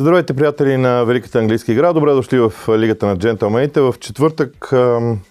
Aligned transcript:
Здравейте, 0.00 0.34
приятели 0.34 0.76
на 0.76 1.04
Великата 1.04 1.38
английска 1.38 1.72
игра. 1.72 1.92
Добре 1.92 2.12
дошли 2.12 2.38
в 2.38 2.52
Лигата 2.68 3.06
на 3.06 3.18
джентълмените. 3.18 3.80
В 3.80 3.94
четвъртък 4.00 4.72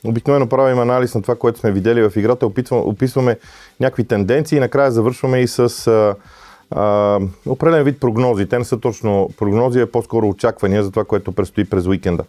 обикновено 0.03 0.49
правим 0.49 0.79
анализ 0.79 1.15
на 1.15 1.21
това, 1.21 1.35
което 1.35 1.59
сме 1.59 1.71
видели 1.71 2.09
в 2.09 2.13
играта. 2.15 2.45
Описваме, 2.45 2.83
описваме 2.83 3.37
някакви 3.79 4.03
тенденции 4.03 4.57
и 4.57 4.59
накрая 4.59 4.91
завършваме 4.91 5.39
и 5.39 5.47
с 5.47 5.87
а, 5.87 6.15
а, 6.71 7.19
определен 7.45 7.83
вид 7.83 7.99
прогнози. 7.99 8.45
Те 8.45 8.59
не 8.59 8.65
са 8.65 8.79
точно 8.79 9.29
прогнози, 9.37 9.79
а 9.79 9.87
по-скоро 9.87 10.27
очаквания 10.29 10.83
за 10.83 10.91
това, 10.91 11.03
което 11.03 11.31
предстои 11.31 11.65
през 11.65 11.85
уикенда. 11.85 12.23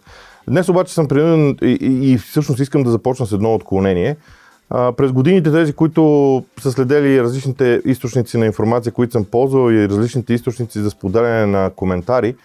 Днес 0.47 0.69
обаче 0.69 0.93
съм 0.93 1.07
принуден 1.07 1.57
и, 1.61 1.77
и, 1.81 2.11
и 2.11 2.17
всъщност 2.17 2.59
искам 2.59 2.83
да 2.83 2.91
започна 2.91 3.25
с 3.25 3.31
едно 3.31 3.53
отклонение. 3.53 4.15
През 4.69 5.11
годините 5.11 5.51
тези, 5.51 5.73
които 5.73 6.43
са 6.59 6.71
следели 6.71 7.21
различните 7.21 7.81
източници 7.85 8.37
на 8.37 8.45
информация, 8.45 8.91
които 8.91 9.11
съм 9.11 9.25
ползвал 9.25 9.71
и 9.71 9.89
различните 9.89 10.33
източници 10.33 10.79
за 10.79 10.89
споделяне 10.89 11.45
на 11.45 11.69
коментари, 11.75 12.35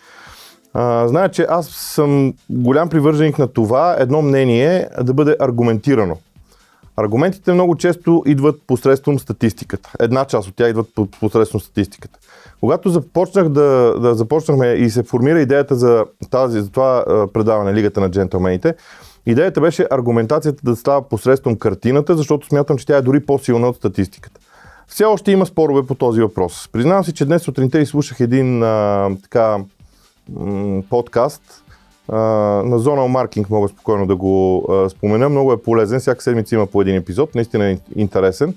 а, 0.75 1.09
знаят, 1.09 1.33
че 1.33 1.47
аз 1.49 1.69
съм 1.69 2.35
голям 2.51 2.89
привърженик 2.89 3.39
на 3.39 3.49
това 3.49 3.97
едно 3.99 4.23
мнение 4.23 4.89
да 5.03 5.15
бъде 5.15 5.37
аргументирано. 5.41 6.17
Аргументите 6.97 7.53
много 7.53 7.77
често 7.77 8.23
идват 8.27 8.61
посредством 8.67 9.19
статистиката. 9.19 9.91
Една 10.01 10.25
част 10.25 10.49
от 10.49 10.57
тях 10.57 10.71
идват 10.71 10.87
посредством 11.21 11.61
статистиката. 11.61 12.19
Когато 12.61 12.89
започнах 12.89 13.49
да, 13.49 13.95
да 14.01 14.15
започнахме 14.15 14.67
и 14.67 14.91
се 14.91 15.03
формира 15.03 15.41
идеята 15.41 15.75
за, 15.75 16.05
тази, 16.31 16.61
за 16.61 16.71
това 16.71 17.05
предаване 17.33 17.75
Лигата 17.75 18.01
на 18.01 18.11
джентълмените, 18.11 18.75
Идеята 19.27 19.61
беше 19.61 19.87
аргументацията 19.91 20.61
да 20.65 20.77
става 20.77 21.09
посредством 21.09 21.57
картината, 21.57 22.17
защото 22.17 22.47
смятам, 22.47 22.79
че 22.79 22.87
тя 22.87 22.97
е 22.97 23.03
дори 23.03 23.21
по-силна 23.21 23.69
от 23.69 23.77
статистиката. 23.77 24.41
Все 24.89 25.05
още 25.05 25.33
има 25.33 25.47
спорове 25.47 25.87
по 25.87 25.95
този 25.95 26.21
въпрос. 26.21 26.69
Признавам 26.73 27.05
си, 27.05 27.13
че 27.13 27.25
днес 27.25 27.43
сутринта 27.43 27.79
изслушах 27.79 28.21
един 28.21 28.63
а, 28.63 29.11
така, 29.23 29.59
м- 30.33 30.83
подкаст 30.91 31.43
а, 32.09 32.17
на 32.65 32.79
Zonal 32.79 33.27
Marking, 33.27 33.51
мога 33.51 33.69
спокойно 33.69 34.07
да 34.07 34.17
го 34.17 34.67
а, 34.73 34.91
спомена. 34.91 35.29
Много 35.29 35.53
е 35.53 35.63
полезен, 35.63 36.01
всяка 36.01 36.23
седмица 36.23 36.55
има 36.55 36.67
по 36.67 36.83
един 36.83 36.97
епизод, 36.97 37.35
наистина 37.35 37.71
е 37.71 37.79
интересен, 37.97 38.55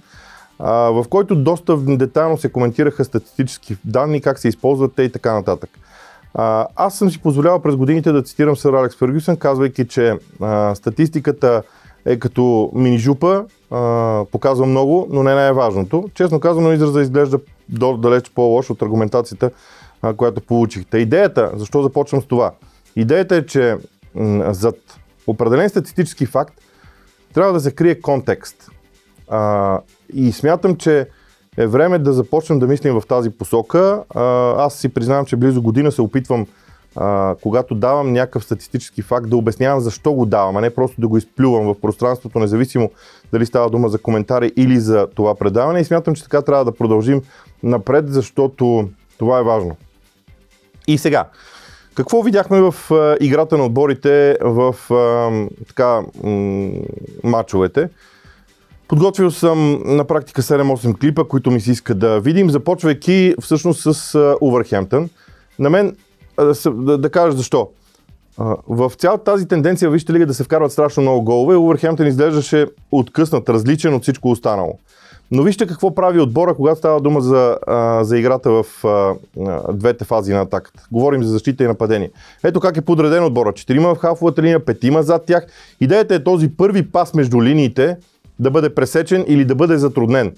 а, 0.59 0.71
в 0.73 1.05
който 1.09 1.35
доста 1.35 1.77
детайлно 1.77 2.37
се 2.37 2.51
коментираха 2.51 3.05
статистически 3.05 3.77
данни, 3.85 4.21
как 4.21 4.39
се 4.39 4.47
използват 4.47 4.93
те 4.95 5.03
и 5.03 5.11
така 5.11 5.33
нататък. 5.33 5.69
Аз 6.75 6.97
съм 6.97 7.11
си 7.11 7.21
позволявал 7.21 7.61
през 7.61 7.75
годините 7.75 8.11
да 8.11 8.23
цитирам 8.23 8.57
сър 8.57 8.73
Алекс 8.73 8.95
Фергюсън, 8.95 9.37
казвайки, 9.37 9.87
че 9.87 10.17
а, 10.41 10.75
статистиката 10.75 11.63
е 12.05 12.19
като 12.19 12.71
мини-жупа, 12.73 13.45
а, 13.71 14.25
показва 14.31 14.65
много, 14.65 15.07
но 15.11 15.23
не 15.23 15.35
най-важното. 15.35 16.09
Честно 16.13 16.39
казано, 16.39 16.71
израза 16.71 17.01
изглежда 17.01 17.39
далеч 17.97 18.31
по-лош 18.35 18.69
от 18.69 18.81
аргументацията, 18.81 19.51
а, 20.01 20.13
която 20.13 20.41
получихте. 20.41 20.97
Идеята, 20.97 21.51
защо 21.55 21.83
започвам 21.83 22.21
с 22.21 22.25
това? 22.25 22.51
Идеята 22.95 23.35
е, 23.35 23.45
че 23.45 23.77
м- 24.15 24.53
зад 24.53 24.75
определен 25.27 25.69
статистически 25.69 26.25
факт 26.25 26.53
трябва 27.33 27.53
да 27.53 27.59
се 27.59 27.71
крие 27.71 28.01
контекст. 28.01 28.69
А, 29.29 29.79
и 30.13 30.31
смятам, 30.31 30.75
че 30.75 31.07
е 31.57 31.67
време 31.67 31.99
да 31.99 32.13
започнем 32.13 32.59
да 32.59 32.67
мислим 32.67 32.99
в 32.99 33.07
тази 33.07 33.29
посока. 33.29 34.03
Аз 34.57 34.75
си 34.75 34.89
признавам, 34.89 35.25
че 35.25 35.35
близо 35.35 35.61
година 35.61 35.91
се 35.91 36.01
опитвам, 36.01 36.47
когато 37.41 37.75
давам 37.75 38.13
някакъв 38.13 38.43
статистически 38.43 39.01
факт, 39.01 39.29
да 39.29 39.37
обяснявам 39.37 39.79
защо 39.79 40.13
го 40.13 40.25
давам, 40.25 40.57
а 40.57 40.61
не 40.61 40.69
просто 40.69 41.01
да 41.01 41.07
го 41.07 41.17
изплювам 41.17 41.65
в 41.65 41.81
пространството, 41.81 42.39
независимо 42.39 42.91
дали 43.31 43.45
става 43.45 43.69
дума 43.69 43.89
за 43.89 43.97
коментари 43.97 44.51
или 44.55 44.79
за 44.79 45.07
това 45.15 45.35
предаване. 45.35 45.79
И 45.79 45.85
смятам, 45.85 46.15
че 46.15 46.23
така 46.23 46.41
трябва 46.41 46.65
да 46.65 46.71
продължим 46.71 47.21
напред, 47.63 48.13
защото 48.13 48.89
това 49.17 49.39
е 49.39 49.43
важно. 49.43 49.75
И 50.87 50.97
сега, 50.97 51.25
какво 51.95 52.21
видяхме 52.21 52.61
в 52.61 52.75
играта 53.19 53.57
на 53.57 53.65
отборите 53.65 54.37
в 54.41 54.75
така, 55.67 56.01
матчовете? 57.23 57.89
Подготвил 58.87 59.31
съм 59.31 59.81
на 59.85 60.05
практика 60.05 60.41
7-8 60.41 60.99
клипа, 60.99 61.23
които 61.23 61.51
ми 61.51 61.61
се 61.61 61.71
иска 61.71 61.95
да 61.95 62.19
видим, 62.19 62.49
започвайки 62.49 63.35
всъщност 63.41 63.93
с 63.93 64.35
Увърхемптън. 64.41 65.09
На 65.59 65.69
мен, 65.69 65.95
да, 66.65 66.97
да 66.97 67.09
кажа 67.09 67.37
защо. 67.37 67.69
В 68.67 68.91
цялата 68.97 69.23
тази 69.23 69.47
тенденция 69.47 69.89
вижте 69.89 70.13
ли 70.13 70.25
да 70.25 70.33
се 70.33 70.43
вкарват 70.43 70.71
страшно 70.71 71.03
много 71.03 71.21
голове, 71.21 71.55
Увърхемптън 71.55 72.07
изглеждаше 72.07 72.67
откъснат, 72.91 73.49
различен 73.49 73.93
от 73.93 74.03
всичко 74.03 74.31
останало. 74.31 74.79
Но 75.31 75.43
вижте 75.43 75.67
какво 75.67 75.95
прави 75.95 76.19
отбора, 76.19 76.55
когато 76.55 76.77
става 76.77 77.01
дума 77.01 77.21
за, 77.21 77.57
за 78.01 78.17
играта 78.17 78.51
в 78.51 78.65
двете 79.73 80.05
фази 80.05 80.33
на 80.33 80.41
атаката. 80.41 80.83
Говорим 80.91 81.23
за 81.23 81.29
защита 81.29 81.63
и 81.63 81.67
нападение. 81.67 82.11
Ето 82.43 82.59
как 82.59 82.77
е 82.77 82.81
подреден 82.81 83.23
отбора. 83.23 83.53
Четирима 83.53 83.95
в 83.95 83.97
хафовата 83.97 84.41
линия, 84.41 84.65
петима 84.65 85.03
зад 85.03 85.25
тях. 85.25 85.47
Идеята 85.81 86.15
е 86.15 86.23
този 86.23 86.49
първи 86.49 86.91
пас 86.91 87.13
между 87.13 87.41
линиите, 87.41 87.97
да 88.39 88.51
бъде 88.51 88.75
пресечен 88.75 89.25
или 89.27 89.45
да 89.45 89.55
бъде 89.55 89.77
затруднен. 89.77 90.33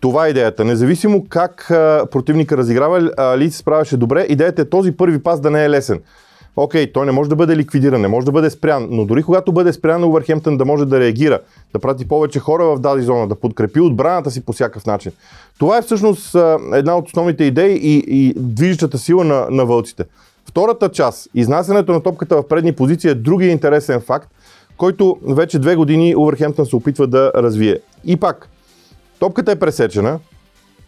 Това 0.00 0.26
е 0.26 0.30
идеята. 0.30 0.64
Независимо 0.64 1.24
как 1.28 1.70
а, 1.70 2.06
противника 2.10 2.56
разиграва, 2.56 3.10
Ли 3.38 3.50
се 3.50 3.58
справяше 3.58 3.96
добре, 3.96 4.26
идеята 4.28 4.62
е 4.62 4.68
този 4.68 4.92
първи 4.92 5.22
пас 5.22 5.40
да 5.40 5.50
не 5.50 5.64
е 5.64 5.70
лесен. 5.70 6.00
Окей, 6.58 6.92
той 6.92 7.06
не 7.06 7.12
може 7.12 7.30
да 7.30 7.36
бъде 7.36 7.56
ликвидиран, 7.56 8.00
не 8.00 8.08
може 8.08 8.24
да 8.24 8.32
бъде 8.32 8.50
спрян, 8.50 8.88
но 8.90 9.04
дори 9.04 9.22
когато 9.22 9.52
бъде 9.52 9.72
спрян 9.72 10.00
на 10.00 10.06
Увърхемптън 10.06 10.56
да 10.56 10.64
може 10.64 10.84
да 10.84 11.00
реагира, 11.00 11.40
да 11.72 11.78
прати 11.78 12.08
повече 12.08 12.40
хора 12.40 12.64
в 12.64 12.82
тази 12.82 13.02
зона, 13.02 13.28
да 13.28 13.34
подкрепи 13.34 13.80
отбраната 13.80 14.30
си 14.30 14.44
по 14.44 14.52
всякакъв 14.52 14.86
начин. 14.86 15.12
Това 15.58 15.78
е 15.78 15.82
всъщност 15.82 16.34
а, 16.34 16.58
една 16.72 16.96
от 16.96 17.06
основните 17.06 17.44
идеи 17.44 17.76
и, 17.76 18.04
и 18.06 18.34
движещата 18.36 18.98
сила 18.98 19.24
на, 19.24 19.46
на 19.50 19.66
вълците. 19.66 20.04
Втората 20.48 20.88
част, 20.88 21.28
изнасянето 21.34 21.92
на 21.92 22.02
топката 22.02 22.36
в 22.36 22.48
предни 22.48 22.72
позиции 22.72 23.10
е 23.10 23.14
другия 23.14 23.50
интересен 23.50 24.00
факт, 24.00 24.28
който 24.76 25.18
вече 25.28 25.58
две 25.58 25.76
години 25.76 26.16
Увърхемптън 26.16 26.66
се 26.66 26.76
опитва 26.76 27.06
да 27.06 27.32
развие. 27.34 27.78
И 28.04 28.16
пак, 28.16 28.48
топката 29.18 29.52
е 29.52 29.58
пресечена, 29.58 30.18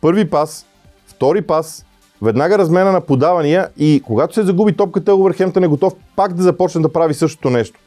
първи 0.01 0.31
пас, 0.31 0.67
втори 1.07 1.43
пас, 1.43 1.85
веднага 2.23 2.59
размена 2.59 2.93
на 2.93 3.01
подавания 3.01 3.69
и 3.79 4.03
когато 4.07 4.35
се 4.35 4.43
загуби 4.43 4.73
топката, 4.73 5.15
Увърхемптън 5.15 5.65
е 5.65 5.69
готов 5.69 5.95
пак 6.17 6.33
да 6.33 6.43
започне 6.43 6.81
да 6.81 6.93
прави 6.93 7.15
същото 7.15 7.51
нещо. 7.51 7.81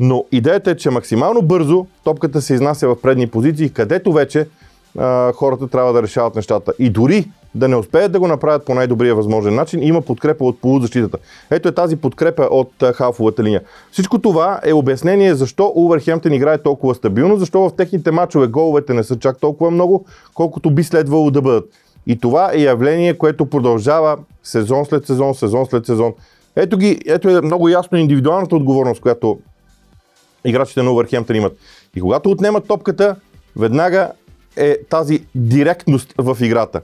Но 0.00 0.24
идеята 0.32 0.70
е, 0.70 0.76
че 0.76 0.90
максимално 0.90 1.42
бързо 1.42 1.86
топката 2.04 2.42
се 2.42 2.54
изнася 2.54 2.88
в 2.88 3.00
предни 3.00 3.26
позиции, 3.26 3.70
където 3.70 4.12
вече 4.12 4.48
а, 4.98 5.32
хората 5.32 5.68
трябва 5.68 5.92
да 5.92 6.02
решават 6.02 6.34
нещата. 6.34 6.72
И 6.78 6.90
дори 6.90 7.30
да 7.56 7.68
не 7.68 7.76
успеят 7.76 8.12
да 8.12 8.18
го 8.20 8.26
направят 8.28 8.64
по 8.64 8.74
най-добрия 8.74 9.14
възможен 9.14 9.54
начин, 9.54 9.82
има 9.82 10.02
подкрепа 10.02 10.44
от 10.44 10.60
полузащитата. 10.60 11.18
Ето 11.50 11.68
е 11.68 11.72
тази 11.72 11.96
подкрепа 11.96 12.42
от 12.50 12.72
халфовата 12.94 13.42
линия. 13.42 13.62
Всичко 13.92 14.18
това 14.18 14.60
е 14.64 14.72
обяснение 14.72 15.34
защо 15.34 15.72
Увърхемптън 15.74 16.32
играе 16.32 16.58
толкова 16.58 16.94
стабилно, 16.94 17.36
защо 17.36 17.60
в 17.60 17.76
техните 17.76 18.10
мачове 18.10 18.46
головете 18.46 18.94
не 18.94 19.04
са 19.04 19.18
чак 19.18 19.40
толкова 19.40 19.70
много, 19.70 20.04
колкото 20.34 20.70
би 20.70 20.84
следвало 20.84 21.30
да 21.30 21.42
бъдат. 21.42 21.64
И 22.06 22.18
това 22.18 22.50
е 22.54 22.58
явление, 22.58 23.18
което 23.18 23.46
продължава 23.46 24.18
сезон 24.42 24.84
след 24.86 25.06
сезон, 25.06 25.34
сезон 25.34 25.66
след 25.66 25.86
сезон. 25.86 26.14
Ето, 26.56 26.78
ги, 26.78 27.00
ето 27.06 27.28
е 27.28 27.40
много 27.40 27.68
ясно 27.68 27.98
индивидуалната 27.98 28.56
отговорност, 28.56 29.00
която 29.00 29.38
играчите 30.44 30.82
на 30.82 30.92
Увърхемптън 30.92 31.36
имат. 31.36 31.56
И 31.96 32.00
когато 32.00 32.30
отнемат 32.30 32.68
топката, 32.68 33.16
веднага 33.56 34.12
е 34.56 34.76
тази 34.90 35.24
директност 35.34 36.14
в 36.18 36.36
играта. 36.40 36.80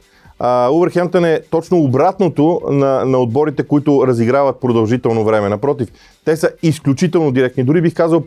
Увърхемптън 0.73 1.25
е 1.25 1.41
точно 1.51 1.79
обратното 1.79 2.61
на, 2.71 3.05
на 3.05 3.19
отборите, 3.19 3.63
които 3.63 4.07
разиграват 4.07 4.61
продължително 4.61 5.25
време. 5.25 5.49
Напротив, 5.49 5.89
те 6.25 6.37
са 6.37 6.51
изключително 6.63 7.33
директни. 7.33 7.65
Дори 7.65 7.83
бих 7.83 7.95
казал 7.95 8.25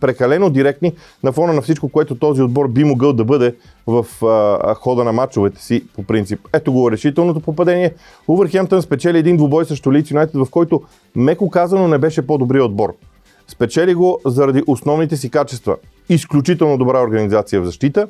прекалено 0.00 0.50
директни 0.50 0.92
на 1.22 1.32
фона 1.32 1.52
на 1.52 1.62
всичко, 1.62 1.88
което 1.88 2.14
този 2.14 2.42
отбор 2.42 2.68
би 2.68 2.84
могъл 2.84 3.12
да 3.12 3.24
бъде 3.24 3.54
в 3.86 4.06
а, 4.26 4.74
хода 4.74 5.04
на 5.04 5.12
матчовете 5.12 5.62
си 5.62 5.84
по 5.96 6.02
принцип. 6.02 6.40
Ето 6.52 6.72
го 6.72 6.90
решителното 6.90 7.40
попадение. 7.40 7.94
Увърхемптън 8.28 8.82
спечели 8.82 9.18
един 9.18 9.36
двубой 9.36 9.64
срещу 9.64 9.92
Лиц 9.92 10.10
Юнайтед, 10.10 10.34
в 10.34 10.46
който 10.50 10.82
меко 11.16 11.50
казано 11.50 11.88
не 11.88 11.98
беше 11.98 12.26
по-добрият 12.26 12.64
отбор. 12.64 12.94
Спечели 13.48 13.94
го 13.94 14.20
заради 14.26 14.62
основните 14.66 15.16
си 15.16 15.30
качества. 15.30 15.76
Изключително 16.08 16.78
добра 16.78 17.02
организация 17.02 17.60
в 17.60 17.64
защита, 17.64 18.08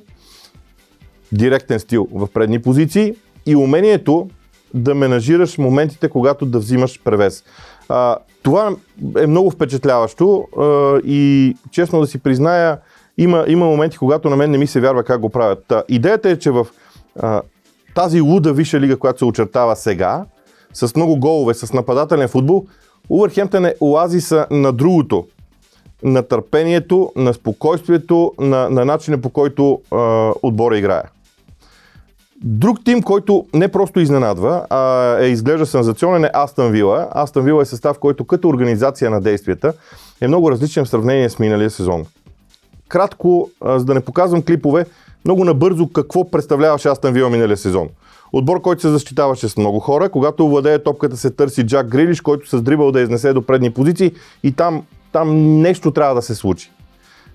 директен 1.32 1.80
стил 1.80 2.08
в 2.12 2.28
предни 2.34 2.62
позиции 2.62 3.14
и 3.46 3.56
умението 3.56 4.28
да 4.74 4.94
менажираш 4.94 5.58
моментите, 5.58 6.08
когато 6.08 6.46
да 6.46 6.58
взимаш 6.58 7.00
превес. 7.04 7.44
А, 7.88 8.16
това 8.42 8.76
е 9.18 9.26
много 9.26 9.50
впечатляващо 9.50 10.44
а, 10.58 10.98
и 11.04 11.54
честно 11.70 12.00
да 12.00 12.06
си 12.06 12.18
призная, 12.18 12.78
има, 13.18 13.44
има 13.48 13.66
моменти, 13.66 13.98
когато 13.98 14.30
на 14.30 14.36
мен 14.36 14.50
не 14.50 14.58
ми 14.58 14.66
се 14.66 14.80
вярва 14.80 15.04
как 15.04 15.20
го 15.20 15.30
правят. 15.30 15.64
Та, 15.68 15.82
идеята 15.88 16.30
е, 16.30 16.38
че 16.38 16.50
в 16.50 16.66
а, 17.20 17.42
тази 17.94 18.20
луда 18.20 18.52
висша 18.52 18.80
лига, 18.80 18.96
която 18.96 19.18
се 19.18 19.24
очертава 19.24 19.76
сега, 19.76 20.24
с 20.72 20.96
много 20.96 21.16
голове, 21.16 21.54
с 21.54 21.72
нападателен 21.72 22.28
футбол, 22.28 22.66
Увърхемптън 23.08 23.64
е 23.64 23.74
оазиса 23.80 24.46
на 24.50 24.72
другото. 24.72 25.26
На 26.02 26.22
търпението, 26.22 27.12
на 27.16 27.34
спокойствието, 27.34 28.32
на, 28.38 28.70
на 28.70 28.84
начина 28.84 29.20
по 29.20 29.30
който 29.30 29.80
а, 29.90 30.32
отбора 30.42 30.78
играе. 30.78 31.02
Друг 32.42 32.78
тим, 32.84 33.02
който 33.02 33.46
не 33.54 33.68
просто 33.68 34.00
изненадва, 34.00 34.66
а 34.70 35.16
е 35.18 35.26
изглежда 35.26 35.66
сензационен 35.66 36.24
е 36.24 36.30
Астън 36.34 36.70
Вила. 36.70 37.08
Астън 37.14 37.44
Вила 37.44 37.62
е 37.62 37.64
състав, 37.64 37.98
който 37.98 38.24
като 38.24 38.48
организация 38.48 39.10
на 39.10 39.20
действията 39.20 39.72
е 40.20 40.28
много 40.28 40.50
различен 40.50 40.84
в 40.84 40.88
сравнение 40.88 41.30
с 41.30 41.38
миналия 41.38 41.70
сезон. 41.70 42.04
Кратко, 42.88 43.50
за 43.64 43.84
да 43.84 43.94
не 43.94 44.00
показвам 44.00 44.42
клипове, 44.42 44.86
много 45.24 45.44
набързо 45.44 45.88
какво 45.88 46.30
представляваше 46.30 46.88
Астън 46.88 47.12
Вила 47.12 47.30
миналия 47.30 47.56
сезон. 47.56 47.88
Отбор, 48.32 48.60
който 48.60 48.82
се 48.82 48.88
защитаваше 48.88 49.48
с 49.48 49.56
много 49.56 49.80
хора, 49.80 50.08
когато 50.08 50.48
владее 50.48 50.78
топката 50.78 51.16
се 51.16 51.30
търси 51.30 51.66
Джак 51.66 51.88
Грилиш, 51.88 52.20
който 52.20 52.48
с 52.48 52.62
дрибъл 52.62 52.92
да 52.92 53.00
изнесе 53.00 53.32
до 53.32 53.42
предни 53.42 53.70
позиции 53.70 54.12
и 54.42 54.52
там, 54.52 54.82
там 55.12 55.60
нещо 55.60 55.90
трябва 55.90 56.14
да 56.14 56.22
се 56.22 56.34
случи. 56.34 56.70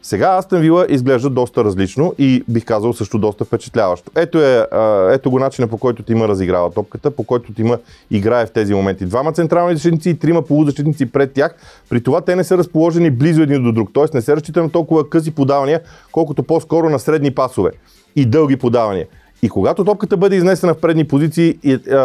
Сега 0.01 0.37
Астен 0.37 0.61
Вила 0.61 0.85
изглежда 0.89 1.29
доста 1.29 1.63
различно 1.63 2.13
и 2.17 2.43
бих 2.47 2.65
казал 2.65 2.93
също 2.93 3.17
доста 3.17 3.45
впечатляващо. 3.45 4.11
Ето, 4.15 4.41
е, 4.41 4.65
ето 5.13 5.31
го 5.31 5.39
начина 5.39 5.67
по 5.67 5.77
който 5.77 6.03
ти 6.03 6.11
има 6.11 6.27
разиграва 6.27 6.71
топката, 6.71 7.11
по 7.11 7.23
който 7.23 7.53
ти 7.53 7.61
има 7.61 7.77
играе 8.11 8.45
в 8.45 8.51
тези 8.51 8.73
моменти. 8.73 9.05
Двама 9.05 9.31
централни 9.31 9.75
защитници 9.75 10.09
и 10.09 10.19
трима 10.19 10.41
полузащитници 10.41 11.11
пред 11.11 11.33
тях. 11.33 11.55
При 11.89 12.03
това 12.03 12.21
те 12.21 12.35
не 12.35 12.43
са 12.43 12.57
разположени 12.57 13.11
близо 13.11 13.41
един 13.41 13.63
до 13.63 13.71
друг. 13.71 13.89
Тоест 13.93 14.13
не 14.13 14.21
се 14.21 14.35
разчита 14.35 14.63
на 14.63 14.69
толкова 14.69 15.09
къси 15.09 15.31
подавания, 15.31 15.81
колкото 16.11 16.43
по-скоро 16.43 16.89
на 16.89 16.99
средни 16.99 17.31
пасове 17.31 17.71
и 18.15 18.25
дълги 18.25 18.57
подавания. 18.57 19.05
И 19.41 19.49
когато 19.49 19.85
топката 19.85 20.17
бъде 20.17 20.35
изнесена 20.35 20.73
в 20.73 20.79
предни 20.79 21.07
позиции, 21.07 21.57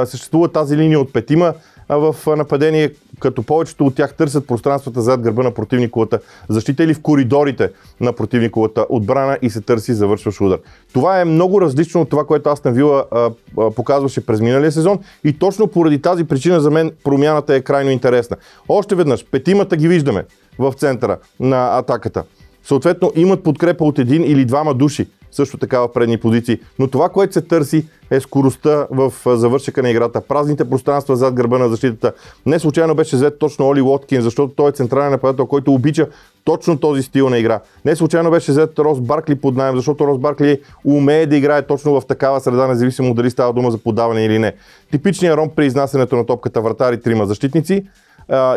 съществува 0.05 0.49
тази 0.49 0.76
линия 0.76 1.00
от 1.00 1.12
петима, 1.12 1.55
в 1.88 2.17
нападение, 2.37 2.91
като 3.21 3.43
повечето 3.43 3.87
от 3.87 3.95
тях 3.95 4.15
търсят 4.15 4.47
пространствата 4.47 5.03
зад 5.03 5.21
гърба 5.21 5.43
на 5.43 5.51
противниковата 5.51 6.19
защита 6.49 6.85
или 6.85 6.95
в 6.95 7.03
коридорите 7.03 7.71
на 8.01 8.13
противниковата 8.13 8.87
отбрана 8.89 9.39
и 9.43 9.51
се 9.51 9.61
търси 9.61 9.95
завършващ 9.95 10.41
удар. 10.41 10.59
Това 10.93 11.21
е 11.21 11.25
много 11.25 11.61
различно 11.61 12.01
от 12.01 12.11
това, 12.11 12.25
което 12.25 12.51
Астан 12.51 12.73
Вила 12.73 13.05
а, 13.11 13.31
а, 13.59 13.71
показваше 13.71 14.27
през 14.27 14.41
миналия 14.41 14.73
сезон 14.73 14.99
и 15.25 15.39
точно 15.39 15.67
поради 15.67 16.03
тази 16.03 16.25
причина 16.25 16.61
за 16.61 16.71
мен 16.71 16.93
промяната 17.05 17.55
е 17.55 17.61
крайно 17.61 17.91
интересна. 17.91 18.37
Още 18.69 18.95
веднъж, 18.95 19.25
петимата 19.31 19.77
ги 19.77 19.89
виждаме 19.89 20.25
в 20.59 20.73
центъра 20.73 21.19
на 21.41 21.79
атаката. 21.79 22.25
Съответно, 22.65 23.13
имат 23.17 23.43
подкрепа 23.43 23.85
от 23.85 23.99
един 23.99 24.25
или 24.25 24.45
двама 24.45 24.75
души 24.75 25.07
също 25.35 25.59
така 25.59 25.81
в 25.81 25.93
предни 25.93 26.19
позиции. 26.19 26.61
Но 26.79 26.89
това, 26.89 27.09
което 27.09 27.33
се 27.33 27.41
търси 27.41 27.87
е 28.11 28.21
скоростта 28.21 28.87
в 28.91 29.13
завършека 29.27 29.83
на 29.83 29.91
играта, 29.91 30.21
празните 30.21 30.71
пространства 30.71 31.17
зад 31.17 31.35
гърба 31.35 31.59
на 31.59 31.69
защитата. 31.69 32.13
Не 32.47 32.59
случайно 32.59 32.95
беше 32.95 33.17
взет 33.17 33.39
точно 33.39 33.69
Оли 33.69 33.81
Лоткин, 33.81 34.21
защото 34.21 34.55
той 34.55 34.69
е 34.69 34.73
централен 34.73 35.11
нападател, 35.11 35.47
който 35.47 35.73
обича 35.73 36.09
точно 36.45 36.79
този 36.79 37.03
стил 37.03 37.29
на 37.29 37.39
игра. 37.39 37.61
Не 37.85 37.97
случайно 37.97 38.31
беше 38.31 38.53
взет 38.53 38.79
Рос 38.79 39.01
Баркли 39.01 39.35
под 39.35 39.57
найем, 39.57 39.77
защото 39.77 40.07
Рос 40.07 40.19
Баркли 40.19 40.61
умее 40.85 41.27
да 41.27 41.37
играе 41.37 41.63
точно 41.63 42.01
в 42.01 42.07
такава 42.07 42.41
среда, 42.41 42.67
независимо 42.67 43.15
дали 43.15 43.31
става 43.31 43.53
дума 43.53 43.71
за 43.71 43.79
подаване 43.79 44.25
или 44.25 44.39
не. 44.39 44.53
Типичният 44.91 45.37
ром 45.37 45.51
при 45.57 45.67
изнасянето 45.67 46.17
на 46.17 46.27
топката 46.27 46.61
вратари 46.61 47.01
трима 47.01 47.27
защитници, 47.27 47.85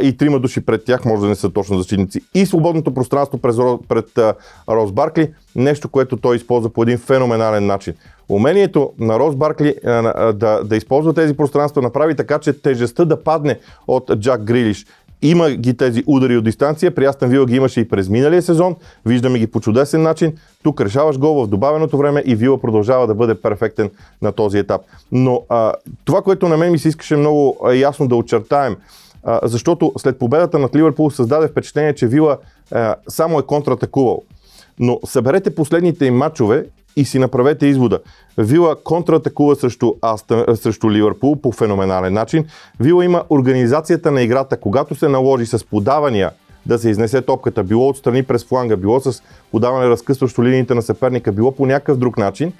и 0.02 0.18
трима 0.18 0.40
души 0.40 0.62
пред 0.62 0.86
тях, 0.86 1.06
може 1.06 1.22
да 1.22 1.28
не 1.28 1.36
са 1.36 1.50
точно 1.50 1.78
защитници. 1.78 2.22
И 2.34 2.46
свободното 2.46 2.94
пространство 2.94 3.38
през, 3.38 3.56
пред 3.88 4.18
а, 4.18 4.34
Рос 4.70 4.92
Баркли, 4.92 5.34
нещо, 5.56 5.90
което 5.90 6.18
той 6.18 6.36
използва 6.36 6.70
по 6.70 6.84
един 6.84 6.98
феноменален 6.98 7.66
начин. 7.66 7.94
Умението 8.30 8.92
на 9.00 9.20
Рос 9.20 9.36
Баркли 9.36 9.76
да, 10.34 10.62
да 10.66 10.76
използва 10.76 11.14
тези 11.14 11.34
пространства 11.34 11.82
направи 11.82 12.16
така, 12.16 12.40
че 12.40 12.62
тежестта 12.62 13.06
да 13.06 13.24
падне 13.24 13.60
от 13.88 14.12
Джак 14.20 14.44
Грилиш. 14.44 14.86
Има 15.22 15.50
ги 15.52 15.78
тези 15.78 16.04
удари 16.08 16.38
от 16.38 16.44
дистанция, 16.44 16.96
при 16.96 17.06
Астан 17.06 17.30
Вила 17.30 17.46
ги 17.46 17.56
имаше 17.56 17.80
и 17.80 17.88
през 17.88 18.10
миналия 18.10 18.42
сезон, 18.42 18.76
виждаме 19.06 19.40
ги 19.40 19.48
по 19.48 19.60
чудесен 19.60 20.02
начин. 20.02 20.34
Тук 20.64 20.82
решаваш 20.82 21.18
гол 21.18 21.44
в 21.44 21.48
добавеното 21.48 21.98
време 21.98 22.24
и 22.26 22.36
Вила 22.36 22.62
продължава 22.62 23.08
да 23.08 23.16
бъде 23.16 23.42
перфектен 23.42 23.90
на 24.22 24.32
този 24.32 24.58
етап. 24.58 24.82
Но 25.12 25.44
а, 25.50 25.74
това, 26.06 26.22
което 26.22 26.48
на 26.48 26.58
мен 26.58 26.72
ми 26.72 26.80
се 26.80 26.88
искаше 26.88 27.16
много 27.16 27.58
ясно 27.74 28.08
да 28.08 28.16
очертаем, 28.16 28.76
защото 29.44 29.92
след 29.98 30.20
победата 30.20 30.60
над 30.60 30.76
Ливърпул 30.76 31.12
създаде 31.12 31.48
впечатление, 31.48 31.96
че 31.96 32.08
Вила 32.08 32.38
а, 32.72 32.96
само 33.08 33.40
е 33.40 33.44
контратакувал. 33.44 34.24
Но 34.80 35.00
съберете 35.06 35.56
последните 35.56 36.06
им 36.06 36.16
матчове 36.16 36.66
и 36.96 37.06
си 37.06 37.20
направете 37.20 37.66
извода. 37.66 38.00
Вила 38.38 38.76
контратакува 38.84 39.56
срещу, 39.56 39.94
Аста, 40.02 40.56
срещу 40.56 40.92
Ливърпул 40.92 41.36
по 41.36 41.52
феноменален 41.52 42.14
начин. 42.14 42.46
Вила 42.80 43.06
има 43.06 43.24
организацията 43.30 44.12
на 44.12 44.22
играта, 44.22 44.58
когато 44.58 44.96
се 44.96 45.08
наложи 45.08 45.46
с 45.46 45.66
подавания 45.66 46.32
да 46.66 46.80
се 46.80 46.90
изнесе 46.90 47.22
топката, 47.22 47.64
било 47.64 47.90
отстрани 47.90 48.24
през 48.24 48.46
фланга, 48.46 48.76
било 48.76 49.00
с 49.00 49.22
подаване 49.52 49.90
разкъсващо 49.90 50.44
линиите 50.44 50.76
на 50.76 50.82
съперника, 50.82 51.32
било 51.32 51.52
по 51.52 51.66
някакъв 51.66 51.98
друг 51.98 52.18
начин. 52.18 52.54